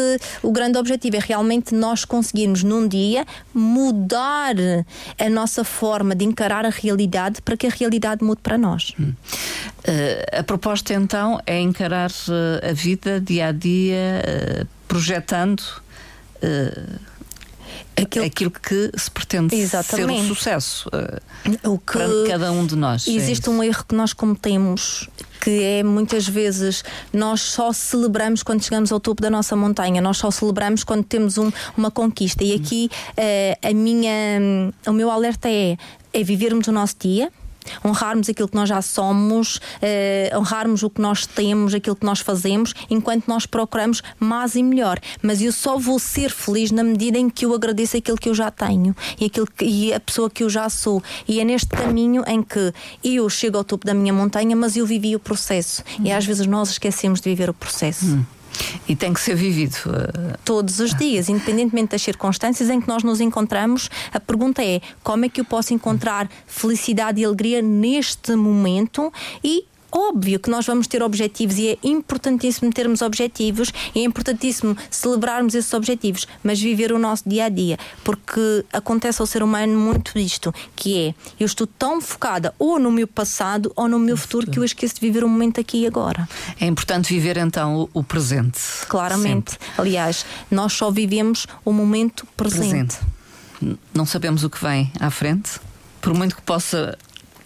o 0.43 0.53
grande 0.53 0.79
objetivo 0.79 1.17
é 1.17 1.21
realmente 1.21 1.75
nós 1.75 2.05
conseguirmos 2.05 2.63
num 2.63 2.87
dia 2.87 3.25
mudar 3.55 4.55
a 5.19 5.29
nossa 5.31 5.65
forma 5.65 6.15
de 6.15 6.25
encarar 6.25 6.65
a 6.67 6.71
realidade 6.71 7.41
para 7.43 7.57
que 7.57 7.67
a 7.67 7.71
realidade 7.71 8.25
mude 8.25 8.41
para 8.43 8.59
nós. 8.59 8.93
Hum. 8.99 9.13
Uh, 9.13 10.39
a 10.41 10.43
proposta 10.43 10.95
então 10.95 11.41
é 11.47 11.59
encarar 11.59 12.11
uh, 12.11 12.71
a 12.71 12.73
vida 12.73 13.21
dia 13.21 13.49
a 13.49 13.53
dia, 13.53 14.23
uh, 14.63 14.67
projetando 14.87 15.63
aquilo, 17.97 18.25
aquilo 18.25 18.51
que 18.51 18.91
se 18.97 19.11
pretende 19.11 19.55
Exatamente. 19.55 20.19
ser 20.19 20.25
um 20.25 20.27
sucesso 20.27 20.89
uh, 20.89 21.79
que 21.79 21.93
para 21.93 22.09
cada 22.29 22.53
um 22.53 22.67
de 22.67 22.77
nós. 22.77 23.07
É 23.07 23.11
existe 23.13 23.49
é 23.49 23.53
um 23.53 23.63
erro 23.63 23.85
que 23.85 23.95
nós 23.95 24.13
cometemos 24.13 25.09
que 25.43 25.63
é 25.63 25.83
muitas 25.83 26.29
vezes 26.29 26.85
nós 27.13 27.41
só 27.41 27.73
celebramos 27.73 28.43
quando 28.43 28.63
chegamos 28.63 28.93
ao 28.93 29.01
topo 29.01 29.21
da 29.21 29.29
nossa 29.29 29.57
montanha, 29.57 30.01
nós 30.01 30.19
só 30.19 30.31
celebramos 30.31 30.85
quando 30.85 31.03
temos 31.03 31.37
um, 31.37 31.51
uma 31.77 31.91
conquista. 31.91 32.45
E 32.45 32.55
aqui 32.55 32.89
uh, 33.11 33.69
a 33.69 33.75
minha, 33.75 34.73
o 34.87 34.93
meu 34.93 35.11
alerta 35.11 35.49
é, 35.49 35.77
é 36.13 36.23
vivermos 36.23 36.69
o 36.69 36.73
nosso 36.73 36.95
dia 36.99 37.31
honrarmos 37.85 38.29
aquilo 38.29 38.49
que 38.49 38.55
nós 38.55 38.69
já 38.69 38.83
somos, 38.83 39.57
uh, 39.57 40.39
honrarmos 40.39 40.83
o 40.83 40.91
que 40.91 41.01
nós 41.01 41.27
temos, 41.27 41.75
aquilo 41.75 41.97
que 41.97 42.05
nós 42.05 42.21
fazemos, 42.21 42.75
enquanto 42.91 43.27
nós 43.27 43.47
procuramos 43.47 44.03
mais 44.19 44.55
e 44.55 44.63
melhor. 44.63 44.99
Mas 45.23 45.41
eu 45.43 45.53
só 45.53 45.79
vou 45.79 45.99
ser 45.99 46.31
feliz 46.31 46.71
na 46.71 46.83
medida 46.83 47.19
em 47.19 47.29
que 47.29 47.45
eu 47.45 47.55
agradeço 47.55 47.97
aquilo 47.97 48.17
que 48.17 48.29
eu 48.29 48.35
já 48.35 48.51
tenho 48.51 48.95
e, 49.21 49.27
aquilo 49.27 49.47
que, 49.47 49.65
e 49.65 49.93
a 49.93 50.01
pessoa 50.01 50.31
que 50.31 50.43
eu 50.43 50.51
já 50.51 50.69
sou. 50.69 51.03
E 51.27 51.41
é 51.41 51.45
neste 51.45 51.69
caminho 51.69 52.23
em 52.27 52.43
que 52.43 52.73
eu 53.03 53.29
chego 53.29 53.59
ao 53.59 53.65
topo 53.65 53.87
da 53.87 53.95
minha 53.95 54.13
montanha, 54.13 54.55
mas 54.57 54.77
eu 54.77 54.87
vivi 54.87 55.15
o 55.15 55.21
processo. 55.21 55.83
Hum. 55.99 56.05
E 56.05 56.13
às 56.13 56.25
vezes 56.25 56.47
nós 56.47 56.71
esquecemos 56.71 57.21
de 57.21 57.31
viver 57.31 57.51
o 57.51 57.55
processo. 57.55 58.07
Hum. 58.07 58.25
E 58.89 58.97
tem 58.97 59.13
que 59.13 59.21
ser 59.21 59.35
vivido. 59.35 59.77
Todos 60.45 60.81
os 60.81 60.95
dias, 60.95 61.29
independentemente 61.29 61.93
das 61.93 62.03
circunstâncias 62.03 62.69
em 62.71 62.81
que 62.81 62.89
nós 62.89 63.03
nos 63.03 63.21
encontramos, 63.21 63.89
a 64.13 64.21
pergunta 64.21 64.63
é 64.63 64.81
como 65.03 65.25
é 65.25 65.29
que 65.29 65.41
eu 65.41 65.45
posso 65.45 65.73
encontrar 65.73 66.29
felicidade 66.47 67.21
e 67.21 67.25
alegria 67.25 67.63
neste 67.63 68.35
momento 68.37 69.13
e 69.43 69.65
óbvio 69.93 70.41
que 70.41 70.51
nós 70.51 70.67
vamos 70.67 70.87
ter 70.87 71.03
objetivos 71.03 71.59
e 71.59 71.69
é 71.69 71.79
importantíssimo 71.83 72.73
termos 72.73 73.03
objetivos 73.03 73.73
e 73.95 74.01
é 74.01 74.05
importantíssimo 74.05 74.77
celebrarmos 74.91 75.55
esses 75.55 75.73
objetivos, 75.75 76.27
mas 76.43 76.61
viver 76.61 76.93
o 76.93 76.99
nosso 76.99 77.29
dia 77.29 77.45
a 77.45 77.49
dia, 77.49 77.79
porque 78.03 78.65
acontece 78.73 79.21
ao 79.21 79.27
ser 79.27 79.43
humano 79.43 79.79
muito 79.79 80.19
isto, 80.19 80.53
que 80.75 80.99
é 81.09 81.15
eu 81.39 81.47
estou 81.47 81.67
tão 81.67 82.01
focada 82.01 82.55
ou 82.59 82.79
no 82.79 82.91
meu 82.91 83.07
passado 83.07 83.73
ou 83.77 83.87
no 83.87 83.99
meu 83.99 84.17
futuro 84.17 84.51
que 84.51 84.59
eu 84.59 84.65
esqueço 84.65 84.95
de 84.95 85.01
viver 85.01 85.23
o 85.23 85.29
momento 85.29 85.61
aqui 85.61 85.83
e 85.83 85.87
agora. 85.87 86.29
É 86.59 86.67
importante 86.67 87.13
viver 87.13 87.37
então 87.37 87.89
o 87.93 88.03
presente. 88.03 88.61
Claramente. 88.89 89.53
Sempre. 89.53 89.67
Aliás, 89.77 90.25
nós 90.51 90.73
só 90.73 90.91
vivemos 90.91 91.47
o 91.65 91.73
momento 91.73 92.27
presente. 92.37 92.97
presente. 92.99 93.79
Não 93.95 94.05
sabemos 94.05 94.43
o 94.43 94.51
que 94.51 94.61
vem 94.63 94.91
à 94.99 95.11
frente, 95.11 95.61
por 96.01 96.13
muito 96.15 96.35
que 96.35 96.43
possa 96.43 96.99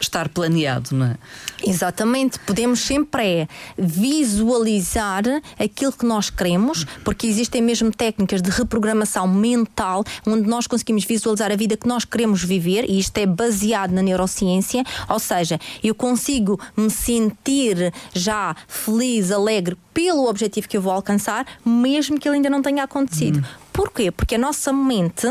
estar 0.07 0.29
planeado, 0.29 0.95
não 0.95 1.07
é? 1.07 1.17
Exatamente, 1.65 2.39
podemos 2.41 2.81
sempre 2.81 3.27
é 3.27 3.49
visualizar 3.79 5.23
aquilo 5.59 5.93
que 5.93 6.05
nós 6.05 6.31
queremos, 6.31 6.85
porque 7.05 7.27
existem 7.27 7.63
mesmo 7.63 7.91
técnicas 7.91 8.43
de 8.43 8.51
reprogramação 8.51 9.27
mental 9.27 10.05
onde 10.27 10.49
nós 10.49 10.67
conseguimos 10.67 11.05
visualizar 11.05 11.51
a 11.51 11.57
vida 11.57 11.77
que 11.77 11.89
nós 11.89 12.05
queremos 12.05 12.43
viver, 12.43 12.85
e 12.89 12.99
isto 12.99 13.17
é 13.19 13.27
baseado 13.27 13.93
na 13.93 14.03
neurociência, 14.03 14.85
ou 15.09 15.19
seja, 15.19 15.59
eu 15.83 15.95
consigo 15.95 16.61
me 16.77 16.91
sentir 16.91 17.93
já 18.13 18.55
feliz, 18.69 19.31
alegre 19.31 19.77
pelo 19.93 20.29
objetivo 20.29 20.69
que 20.69 20.77
eu 20.77 20.83
vou 20.83 20.93
alcançar, 20.93 21.47
mesmo 21.65 22.19
que 22.19 22.29
ele 22.29 22.37
ainda 22.37 22.51
não 22.51 22.61
tenha 22.61 22.85
acontecido. 22.85 23.39
Hum. 23.39 23.67
Porquê? 23.73 24.11
Porque 24.11 24.35
a 24.35 24.39
nossa 24.39 24.73
mente 24.73 25.27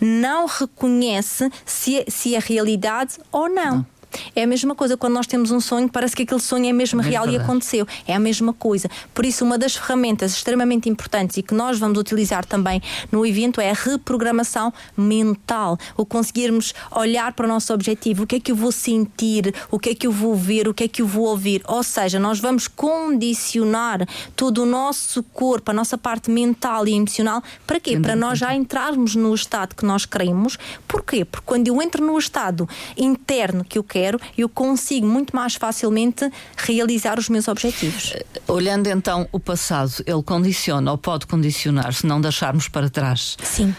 não 0.00 0.46
reconhece 0.46 1.50
se, 1.64 2.04
se 2.08 2.34
é 2.34 2.38
realidade 2.38 3.18
ou 3.30 3.48
não. 3.48 3.76
não. 3.76 3.86
É 4.34 4.42
a 4.42 4.46
mesma 4.46 4.74
coisa 4.74 4.96
quando 4.96 5.14
nós 5.14 5.26
temos 5.26 5.50
um 5.50 5.60
sonho, 5.60 5.88
parece 5.88 6.16
que 6.16 6.22
aquele 6.22 6.40
sonho 6.40 6.66
é 6.66 6.72
mesmo 6.72 7.00
É 7.00 7.04
real 7.04 7.24
e 7.26 7.30
verdade. 7.30 7.50
aconteceu. 7.50 7.86
É 8.06 8.14
a 8.14 8.18
mesma 8.18 8.52
coisa. 8.52 8.88
Por 9.14 9.24
isso, 9.24 9.44
uma 9.44 9.58
das 9.58 9.76
ferramentas 9.76 10.32
extremamente 10.32 10.88
importantes 10.88 11.36
e 11.36 11.42
que 11.42 11.54
nós 11.54 11.78
vamos 11.78 11.98
utilizar 11.98 12.44
também 12.44 12.82
no 13.12 13.24
evento 13.26 13.60
é 13.60 13.70
a 13.70 13.74
reprogramação 13.74 14.72
mental. 14.96 15.78
O 15.96 16.04
conseguirmos 16.06 16.74
olhar 16.90 17.32
para 17.32 17.44
o 17.46 17.48
nosso 17.48 17.72
objetivo, 17.72 18.24
o 18.24 18.26
que 18.26 18.36
é 18.36 18.40
que 18.40 18.52
eu 18.52 18.56
vou 18.56 18.72
sentir, 18.72 19.54
o 19.70 19.78
que 19.78 19.90
é 19.90 19.94
que 19.94 20.06
eu 20.06 20.12
vou 20.12 20.34
ver, 20.34 20.68
o 20.68 20.74
que 20.74 20.84
é 20.84 20.88
que 20.88 21.02
eu 21.02 21.06
vou 21.06 21.26
ouvir. 21.26 21.62
Ou 21.66 21.82
seja, 21.82 22.18
nós 22.18 22.40
vamos 22.40 22.66
condicionar 22.68 24.06
todo 24.34 24.62
o 24.62 24.66
nosso 24.66 25.22
corpo, 25.22 25.70
a 25.70 25.74
nossa 25.74 25.98
parte 25.98 26.30
mental 26.30 26.86
e 26.86 26.94
emocional. 26.94 27.42
Para 27.66 27.80
quê? 27.80 27.98
Para 27.98 28.16
nós 28.16 28.38
já 28.38 28.54
entrarmos 28.54 29.14
no 29.14 29.34
estado 29.34 29.74
que 29.74 29.84
nós 29.84 30.06
queremos. 30.06 30.58
Porquê? 30.86 31.24
Porque 31.24 31.44
quando 31.46 31.68
eu 31.68 31.82
entro 31.82 32.04
no 32.04 32.18
estado 32.18 32.68
interno 32.96 33.64
que 33.64 33.78
eu 33.78 33.84
quero, 33.84 33.97
eu 34.36 34.48
consigo 34.48 35.06
muito 35.06 35.34
mais 35.34 35.54
facilmente 35.54 36.30
realizar 36.56 37.18
os 37.18 37.28
meus 37.28 37.48
objetivos. 37.48 38.14
Olhando 38.46 38.88
então 38.88 39.28
o 39.32 39.40
passado, 39.40 39.92
ele 40.06 40.22
condiciona 40.22 40.90
ou 40.90 40.98
pode 40.98 41.26
condicionar 41.26 41.92
se 41.92 42.06
não 42.06 42.20
deixarmos 42.20 42.68
para 42.68 42.88
trás 42.88 43.36
Sim. 43.42 43.74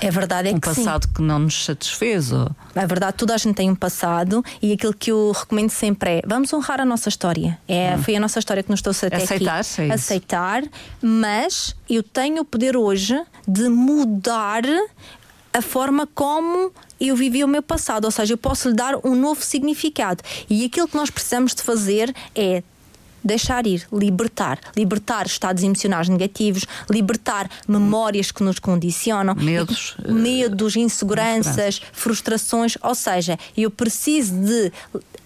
É 0.00 0.10
verdade, 0.10 0.48
é 0.48 0.52
um 0.52 0.60
que 0.60 0.68
sim. 0.68 0.84
passado 0.84 1.08
que 1.08 1.22
não 1.22 1.38
nos 1.38 1.64
satisfez. 1.64 2.32
Ou... 2.32 2.50
É 2.74 2.86
verdade, 2.86 3.16
toda 3.16 3.34
a 3.34 3.36
gente 3.36 3.54
tem 3.54 3.70
um 3.70 3.74
passado 3.74 4.44
e 4.60 4.72
aquilo 4.72 4.94
que 4.94 5.10
eu 5.10 5.32
recomendo 5.32 5.70
sempre 5.70 6.18
é 6.18 6.22
vamos 6.26 6.52
honrar 6.52 6.80
a 6.80 6.84
nossa 6.84 7.08
história. 7.08 7.58
É, 7.68 7.96
Foi 7.98 8.16
a 8.16 8.20
nossa 8.20 8.38
história 8.38 8.62
que 8.62 8.70
nos 8.70 8.82
trouxe 8.82 9.06
até 9.06 9.16
Aceitar, 9.16 9.60
aqui. 9.60 9.80
é 9.80 9.84
isso. 9.84 9.94
Aceitar, 9.94 10.62
mas 11.00 11.76
eu 11.88 12.02
tenho 12.02 12.42
o 12.42 12.44
poder 12.44 12.76
hoje 12.76 13.20
de 13.46 13.68
mudar 13.68 14.62
a 15.52 15.62
forma 15.62 16.06
como 16.14 16.72
eu 17.00 17.16
vivi 17.16 17.42
o 17.44 17.48
meu 17.48 17.62
passado, 17.62 18.04
ou 18.04 18.10
seja, 18.10 18.32
eu 18.32 18.38
posso 18.38 18.68
lhe 18.68 18.74
dar 18.74 18.94
um 19.04 19.14
novo 19.14 19.42
significado. 19.42 20.22
E 20.48 20.64
aquilo 20.64 20.88
que 20.88 20.96
nós 20.96 21.10
precisamos 21.10 21.54
de 21.54 21.62
fazer 21.62 22.14
é 22.34 22.62
deixar 23.24 23.66
ir, 23.66 23.86
libertar, 23.90 24.60
libertar 24.76 25.26
estados 25.26 25.62
emocionais 25.62 26.08
negativos, 26.08 26.66
libertar 26.90 27.50
memórias 27.66 28.30
que 28.30 28.42
nos 28.42 28.58
condicionam, 28.58 29.34
Medos, 29.34 29.96
medos, 30.06 30.76
inseguranças, 30.76 31.80
frustrações, 31.92 32.76
ou 32.82 32.94
seja, 32.94 33.38
eu 33.56 33.70
preciso 33.70 34.34
de 34.34 34.70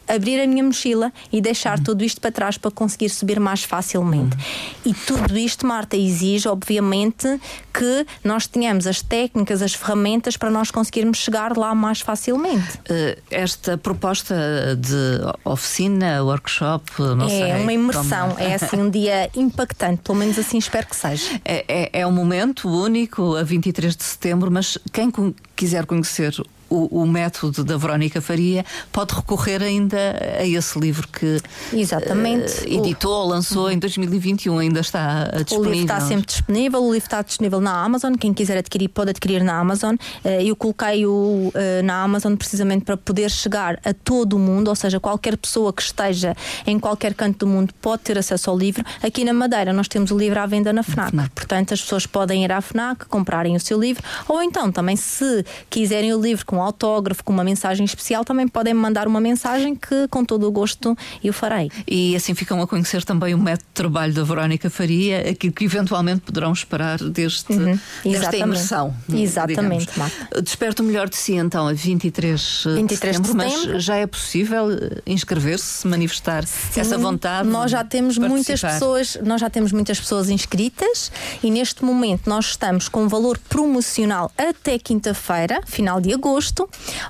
abrir 0.09 0.41
a 0.41 0.47
minha 0.47 0.63
mochila 0.65 1.13
e 1.33 1.41
deixar 1.41 1.79
tudo 1.79 2.03
isto 2.05 2.21
para 2.21 2.33
trás 2.33 2.57
para 2.59 2.71
conseguir 2.71 3.09
subir 3.09 3.39
mais 3.39 3.63
facilmente. 3.63 4.37
E 4.85 4.95
tudo 4.95 5.37
isto, 5.39 5.67
Marta, 5.67 5.97
exige, 5.97 6.49
obviamente, 6.49 7.41
que 7.73 8.07
nós 8.25 8.47
tenhamos 8.47 8.87
as 8.87 9.03
técnicas, 9.03 9.63
as 9.63 9.75
ferramentas 9.75 10.37
para 10.37 10.51
nós 10.51 10.71
conseguirmos 10.71 11.19
chegar 11.19 11.57
lá 11.57 11.75
mais 11.75 12.01
facilmente. 12.01 12.79
Eh, 12.89 13.19
Esta 13.31 13.77
proposta 13.79 14.35
de 14.77 15.21
oficina, 15.45 16.23
workshop, 16.25 16.85
não 17.17 17.27
é 17.27 17.29
sei. 17.29 17.53
uma 17.63 17.73
imersão, 17.73 18.31
como- 18.31 18.41
é 18.41 18.55
assim 18.55 18.77
um 18.77 18.91
dia 18.91 19.31
impactante, 19.37 20.03
pelo 20.03 20.19
menos 20.19 20.39
assim 20.39 20.59
espero 20.59 20.87
que 20.87 20.97
seja. 20.97 21.41
É, 21.45 21.65
é, 21.69 22.01
é 22.01 22.07
um 22.07 22.13
momento 22.13 22.69
único, 22.69 23.37
a 23.37 23.43
23 23.43 23.95
de 23.97 24.05
setembro, 24.05 24.51
mas 24.51 24.79
quem 24.93 25.13
quiser 25.55 25.87
conhecer 25.87 26.35
o, 26.71 27.03
o 27.03 27.07
método 27.07 27.65
da 27.65 27.77
Verónica 27.77 28.21
Faria 28.21 28.65
pode 28.93 29.15
recorrer 29.15 29.63
ainda 29.63 29.97
a 30.39 30.47
esse 30.47 30.79
livro 30.79 31.07
que 31.09 31.41
Exatamente. 31.73 32.65
eh, 32.67 32.75
editou, 32.75 33.27
lançou 33.27 33.71
em 33.71 33.79
2021, 33.79 34.59
ainda 34.59 34.81
está 34.81 35.31
eh, 35.33 35.41
O 35.41 35.45
disponível. 35.45 35.73
livro 35.73 35.95
está 35.95 36.01
sempre 36.07 36.27
disponível, 36.27 36.81
o 36.83 36.93
livro 36.93 37.07
está 37.07 37.23
disponível 37.23 37.61
na 37.61 37.83
Amazon. 37.85 38.15
Quem 38.15 38.33
quiser 38.35 38.59
adquirir, 38.59 38.89
pode 38.89 39.11
adquirir 39.11 39.43
na 39.43 39.59
Amazon. 39.59 39.95
Eh, 40.25 40.45
Eu 40.45 40.57
coloquei-o 40.57 41.51
eh, 41.55 41.83
na 41.83 42.03
Amazon 42.03 42.35
precisamente 42.37 42.85
para 42.85 42.97
poder 42.97 43.31
chegar 43.31 43.79
a 43.85 43.93
todo 43.95 44.35
o 44.35 44.39
mundo, 44.39 44.69
ou 44.69 44.77
seja, 44.77 44.99
qualquer 45.01 45.37
pessoa 45.37 45.73
que 45.73 45.83
esteja 45.83 46.35
em 46.67 46.79
qualquer 46.79 47.15
canto 47.15 47.39
do 47.39 47.47
mundo 47.47 47.73
pode 47.81 48.03
ter 48.03 48.19
acesso 48.19 48.51
ao 48.51 48.59
livro. 48.59 48.85
Aqui 49.03 49.25
na 49.25 49.33
Madeira, 49.33 49.73
nós 49.73 49.89
temos 49.89 50.11
o 50.11 50.19
livro 50.19 50.39
à 50.41 50.47
venda 50.47 50.73
na 50.73 50.83
FNAC. 50.83 51.11
FNAC. 51.11 51.31
Portanto, 51.35 51.75
as 51.75 51.81
pessoas 51.81 52.07
podem 52.07 52.45
ir 52.45 52.53
à 52.53 52.61
FNAC, 52.61 53.07
comprarem 53.07 53.57
o 53.57 53.61
seu 53.61 53.79
livro, 53.81 54.03
ou 54.29 54.43
então 54.43 54.71
também, 54.73 54.97
se 54.97 55.45
quiserem 55.71 56.13
o 56.15 56.21
livro 56.21 56.45
com 56.47 56.58
autógrafo, 56.63 57.23
com 57.25 57.33
uma 57.33 57.45
mensagem 57.45 57.85
especial, 57.85 58.25
também 58.25 58.47
podem 58.49 58.75
me 58.75 58.81
mandar 58.81 59.07
uma 59.07 59.21
mensagem 59.21 59.75
que, 59.75 60.07
com 60.09 60.25
todo 60.25 60.47
o 60.47 60.51
gosto, 60.53 60.97
eu 61.23 61.33
farei. 61.33 61.71
E 61.87 62.15
assim 62.17 62.35
ficam 62.35 62.61
a 62.63 62.67
conhecer 62.67 63.05
também 63.05 63.35
o 63.35 63.39
método 63.39 63.67
de 63.69 63.75
trabalho 63.75 64.13
da 64.13 64.23
Verónica 64.25 64.69
Faria, 64.71 65.31
aquilo 65.31 65.53
que 65.53 65.65
eventualmente 65.65 66.21
poderão 66.21 66.53
esperar 66.53 66.99
deste, 66.99 67.49
desta 67.49 67.53
Uhum. 67.53 67.79
exatamente. 68.05 68.43
imersão. 68.43 68.97
Exatamente, 69.13 69.87
digamos. 69.87 69.97
Marta. 69.97 70.43
Desperta 70.43 70.83
o 70.83 70.87
melhor 70.87 71.09
de 71.09 71.17
si 71.17 71.35
então 71.35 71.67
a 71.69 71.73
23, 71.73 72.65
23 72.65 72.77
de 72.77 72.87
de 72.87 72.95
setembro, 72.97 73.47
setembro. 73.53 73.73
mas 73.75 73.85
já 73.85 73.97
é 73.97 74.07
possível 74.07 74.71
eh, 74.73 75.03
inscrever-se, 75.07 75.87
manifestar 75.87 76.45
essa 76.45 76.85
Sim, 76.97 77.03
vontade. 77.03 77.49
Nós 77.49 77.71
já 77.71 77.85
temos 77.85 78.17
muitas 78.19 78.61
pessoas, 78.61 79.19
nós 79.25 79.41
já 79.41 79.51
temos 79.51 79.73
muitas 79.73 79.99
pessoas 80.01 80.29
inscritas 80.31 81.11
e 81.43 81.51
neste 81.51 81.85
momento 81.85 82.29
nós 82.29 82.47
estamos 82.47 82.89
com 82.89 83.03
um 83.05 83.09
valor 83.09 83.39
promocional 83.49 84.31
até 84.37 84.79
quinta-feira, 84.79 85.61
final 85.67 86.01
de 86.01 86.13
agosto. 86.13 86.48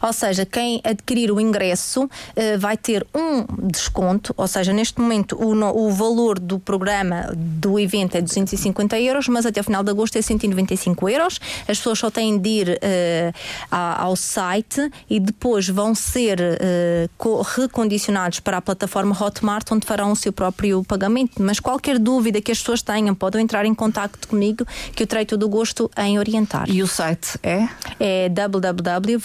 Ou 0.02 0.12
seja, 0.12 0.44
quem 0.46 0.80
adquirir 0.84 1.30
o 1.30 1.40
ingresso 1.40 2.08
eh, 2.36 2.56
vai 2.56 2.76
ter 2.76 3.06
um 3.14 3.44
desconto, 3.68 4.34
ou 4.36 4.46
seja, 4.48 4.72
neste 4.72 5.00
momento 5.00 5.36
o, 5.36 5.52
o 5.86 5.90
valor 5.90 6.38
do 6.38 6.58
programa 6.58 7.30
do 7.36 7.78
evento 7.78 8.16
é 8.16 8.20
250 8.20 8.98
euros, 9.00 9.28
mas 9.28 9.46
até 9.46 9.60
o 9.60 9.64
final 9.64 9.82
de 9.82 9.90
agosto 9.90 10.16
é 10.16 10.22
195 10.22 11.08
euros. 11.08 11.40
As 11.68 11.78
pessoas 11.78 11.98
só 11.98 12.10
têm 12.10 12.38
de 12.38 12.48
ir 12.48 12.78
eh, 12.82 13.32
ao 13.70 14.16
site 14.16 14.90
e 15.08 15.20
depois 15.20 15.68
vão 15.68 15.94
ser 15.94 16.38
eh, 16.40 17.08
co- 17.16 17.42
recondicionados 17.42 18.40
para 18.40 18.56
a 18.58 18.60
plataforma 18.62 19.16
Hotmart, 19.18 19.70
onde 19.72 19.86
farão 19.86 20.12
o 20.12 20.16
seu 20.16 20.32
próprio 20.32 20.82
pagamento. 20.84 21.42
Mas 21.42 21.60
qualquer 21.60 21.98
dúvida 21.98 22.40
que 22.40 22.50
as 22.52 22.58
pessoas 22.58 22.82
tenham, 22.82 23.14
podem 23.14 23.42
entrar 23.42 23.64
em 23.64 23.74
contato 23.74 24.26
comigo, 24.28 24.66
que 24.94 25.02
eu 25.02 25.06
terei 25.06 25.24
todo 25.24 25.44
o 25.44 25.48
gosto 25.48 25.90
em 25.96 26.18
orientar. 26.18 26.68
E 26.68 26.82
o 26.82 26.86
site 26.86 27.38
é? 27.42 27.68
É 28.00 28.28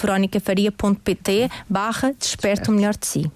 www.veronicafaria.pt 0.04 1.50
barra 1.68 2.12
Desperta 2.12 2.70
o 2.70 2.74
Melhor 2.74 2.96
de 2.96 3.06
Si. 3.06 3.30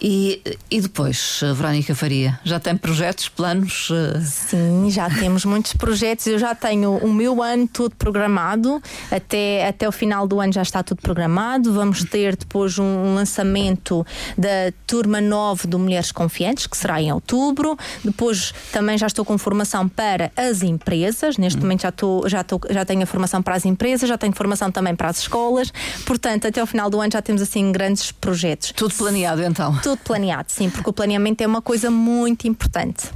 E, 0.00 0.42
e 0.70 0.80
depois, 0.80 1.40
eh, 1.42 1.52
Verónica 1.52 1.94
Faria, 1.94 2.38
já 2.44 2.60
tem 2.60 2.76
projetos, 2.76 3.28
planos? 3.28 3.88
eh, 3.90 4.20
Sim, 4.20 4.90
já 4.90 5.08
temos 5.08 5.44
muitos 5.44 5.72
projetos. 5.72 6.26
Eu 6.26 6.38
já 6.38 6.54
tenho 6.54 6.96
o 6.98 7.12
meu 7.12 7.42
ano 7.42 7.66
todo 7.66 7.94
programado. 7.96 8.82
Até, 9.10 9.66
até 9.66 9.88
o 9.88 9.92
final 9.92 10.26
do 10.26 10.40
ano 10.40 10.52
já 10.52 10.62
está 10.62 10.82
tudo 10.82 11.00
programado. 11.00 11.72
Vamos 11.72 12.04
ter 12.04 12.36
depois 12.36 12.78
um 12.78 13.14
lançamento 13.14 14.06
da 14.36 14.72
turma 14.86 15.20
9 15.20 15.66
do 15.66 15.78
Mulheres 15.78 16.12
Confiantes, 16.12 16.66
que 16.66 16.76
será 16.76 17.00
em 17.00 17.12
outubro. 17.12 17.76
Depois 18.04 18.52
também 18.72 18.98
já 18.98 19.06
estou 19.06 19.24
com 19.24 19.38
formação 19.38 19.88
para 19.88 20.30
as 20.36 20.62
empresas. 20.62 21.38
Neste 21.38 21.60
momento 21.60 21.82
já, 21.82 21.88
estou, 21.88 22.28
já, 22.28 22.40
estou, 22.42 22.60
já 22.70 22.84
tenho 22.84 23.02
a 23.02 23.06
formação 23.06 23.42
para 23.42 23.54
as 23.54 23.64
empresas, 23.64 24.08
já 24.08 24.18
tenho 24.18 24.34
formação 24.34 24.70
também 24.70 24.94
para 24.94 25.08
as 25.08 25.20
escolas. 25.20 25.72
Portanto, 26.04 26.46
até 26.46 26.62
o 26.62 26.66
final 26.66 26.90
do 26.90 27.00
ano 27.00 27.10
já 27.12 27.22
temos 27.22 27.40
assim 27.42 27.72
grandes 27.72 28.12
projetos. 28.12 28.72
Tudo 28.76 28.94
planeado 28.94 29.42
então? 29.42 29.74
Tudo 29.86 29.98
planeado, 29.98 30.50
sim, 30.50 30.68
porque 30.68 30.90
o 30.90 30.92
planeamento 30.92 31.42
é 31.42 31.46
uma 31.46 31.62
coisa 31.62 31.92
muito 31.92 32.48
importante. 32.48 33.08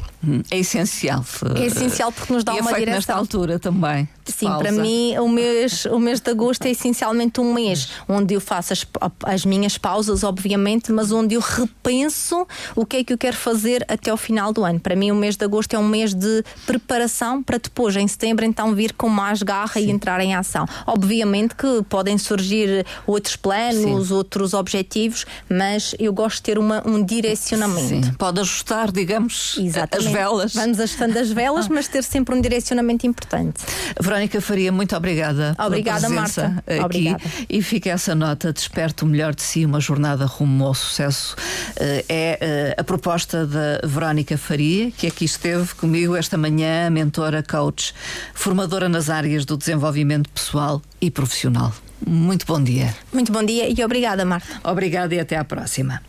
É 0.51 0.59
essencial. 0.59 1.25
É 1.57 1.67
essencial 1.67 2.13
porque 2.13 2.33
nos 2.33 2.45
dá 2.45 2.55
e 2.55 2.59
é 2.59 2.61
uma 2.61 2.73
direção. 2.73 2.95
nesta 2.95 3.15
altura 3.15 3.59
também. 3.59 4.09
Sim, 4.25 4.47
pausa. 4.47 4.63
para 4.63 4.73
mim 4.73 5.17
o 5.19 5.29
mês, 5.29 5.87
o 5.87 5.99
mês 5.99 6.21
de 6.21 6.31
agosto 6.31 6.65
é 6.67 6.71
essencialmente 6.71 7.41
um 7.41 7.53
mês 7.53 7.89
onde 8.09 8.35
eu 8.35 8.41
faço 8.41 8.73
as, 8.73 8.87
as 9.25 9.45
minhas 9.45 9.79
pausas, 9.79 10.23
obviamente, 10.23 10.93
mas 10.93 11.11
onde 11.11 11.35
eu 11.35 11.41
repenso 11.41 12.47
o 12.77 12.85
que 12.85 12.99
é 12.99 13.05
que 13.05 13.13
eu 13.13 13.19
quero 13.19 13.37
fazer 13.37 13.85
até 13.89 14.11
ao 14.11 14.17
final 14.17 14.53
do 14.53 14.65
ano. 14.65 14.79
Para 14.79 14.95
mim, 14.95 15.11
o 15.11 15.15
mês 15.15 15.37
de 15.37 15.45
agosto 15.45 15.75
é 15.75 15.79
um 15.79 15.89
mês 15.89 16.15
de 16.15 16.45
preparação 16.67 17.43
para 17.43 17.59
depois, 17.59 17.97
em 17.97 18.07
setembro, 18.07 18.45
então 18.45 18.75
vir 18.75 18.93
com 18.93 19.09
mais 19.09 19.43
garra 19.43 19.81
e 19.81 19.91
entrar 19.91 20.21
em 20.21 20.35
ação. 20.35 20.67
Obviamente 20.87 21.55
que 21.55 21.83
podem 21.89 22.19
surgir 22.19 22.85
outros 23.07 23.37
planos, 23.37 24.09
Sim. 24.09 24.15
outros 24.15 24.55
objetivos, 24.55 25.25
mas 25.49 25.95
eu 25.99 26.13
gosto 26.13 26.37
de 26.37 26.43
ter 26.43 26.59
uma, 26.59 26.87
um 26.87 27.03
direcionamento. 27.03 28.07
Sim, 28.07 28.13
pode 28.19 28.41
ajustar, 28.41 28.93
digamos, 28.93 29.57
Exatamente. 29.59 30.10
As 30.11 30.17
velas. 30.17 30.55
Vamos 30.55 30.81
ajustando 30.81 31.19
as 31.19 31.31
velas, 31.31 31.69
mas 31.69 31.89
ter 31.89 32.03
sempre 32.05 32.35
um 32.35 32.41
direcionamento 32.41 33.07
importante. 33.07 33.63
Verónica 34.01 34.41
Faria, 34.41 34.73
muito 34.73 34.95
obrigada. 34.97 35.55
pela 35.57 35.69
Obrigada, 35.69 36.09
presença 36.09 36.49
Marta. 36.49 36.65
Aqui. 36.67 36.85
Obrigada. 36.85 37.23
E 37.49 37.63
fica 37.63 37.91
essa 37.91 38.15
nota: 38.15 38.53
desperte 38.53 39.05
o 39.05 39.07
melhor 39.07 39.35
de 39.35 39.43
si, 39.43 39.65
uma 39.65 39.81
jornada 39.81 40.25
rumo 40.27 40.67
ao 40.67 40.75
sucesso. 40.75 41.37
Eh, 41.77 42.05
É 42.09 42.39
eh, 42.41 42.75
a 42.77 42.85
proposta 42.85 43.47
da 43.47 43.81
Verónica 43.85 44.37
Faria, 44.37 44.91
que 44.91 45.07
aqui 45.07 45.25
esteve 45.25 45.75
comigo 45.75 46.17
esta 46.17 46.37
manhã, 46.37 46.91
mentora, 46.91 47.43
coach, 47.43 47.95
formadora 48.35 48.89
nas 48.89 49.09
áreas 49.09 49.45
do 49.45 49.57
desenvolvimento 49.57 50.29
pessoal 50.31 50.83
e 51.01 51.11
profissional. 51.11 51.73
Muito 52.07 52.47
bom 52.47 52.63
dia. 52.63 52.95
Muito 53.13 53.31
bom 53.31 53.43
dia 53.45 53.69
e 53.69 53.85
obrigada, 53.85 54.25
Marta. 54.25 54.49
Obrigada 54.65 55.15
e 55.15 55.21
até 55.21 55.37
à 55.37 55.45
próxima. 55.45 56.01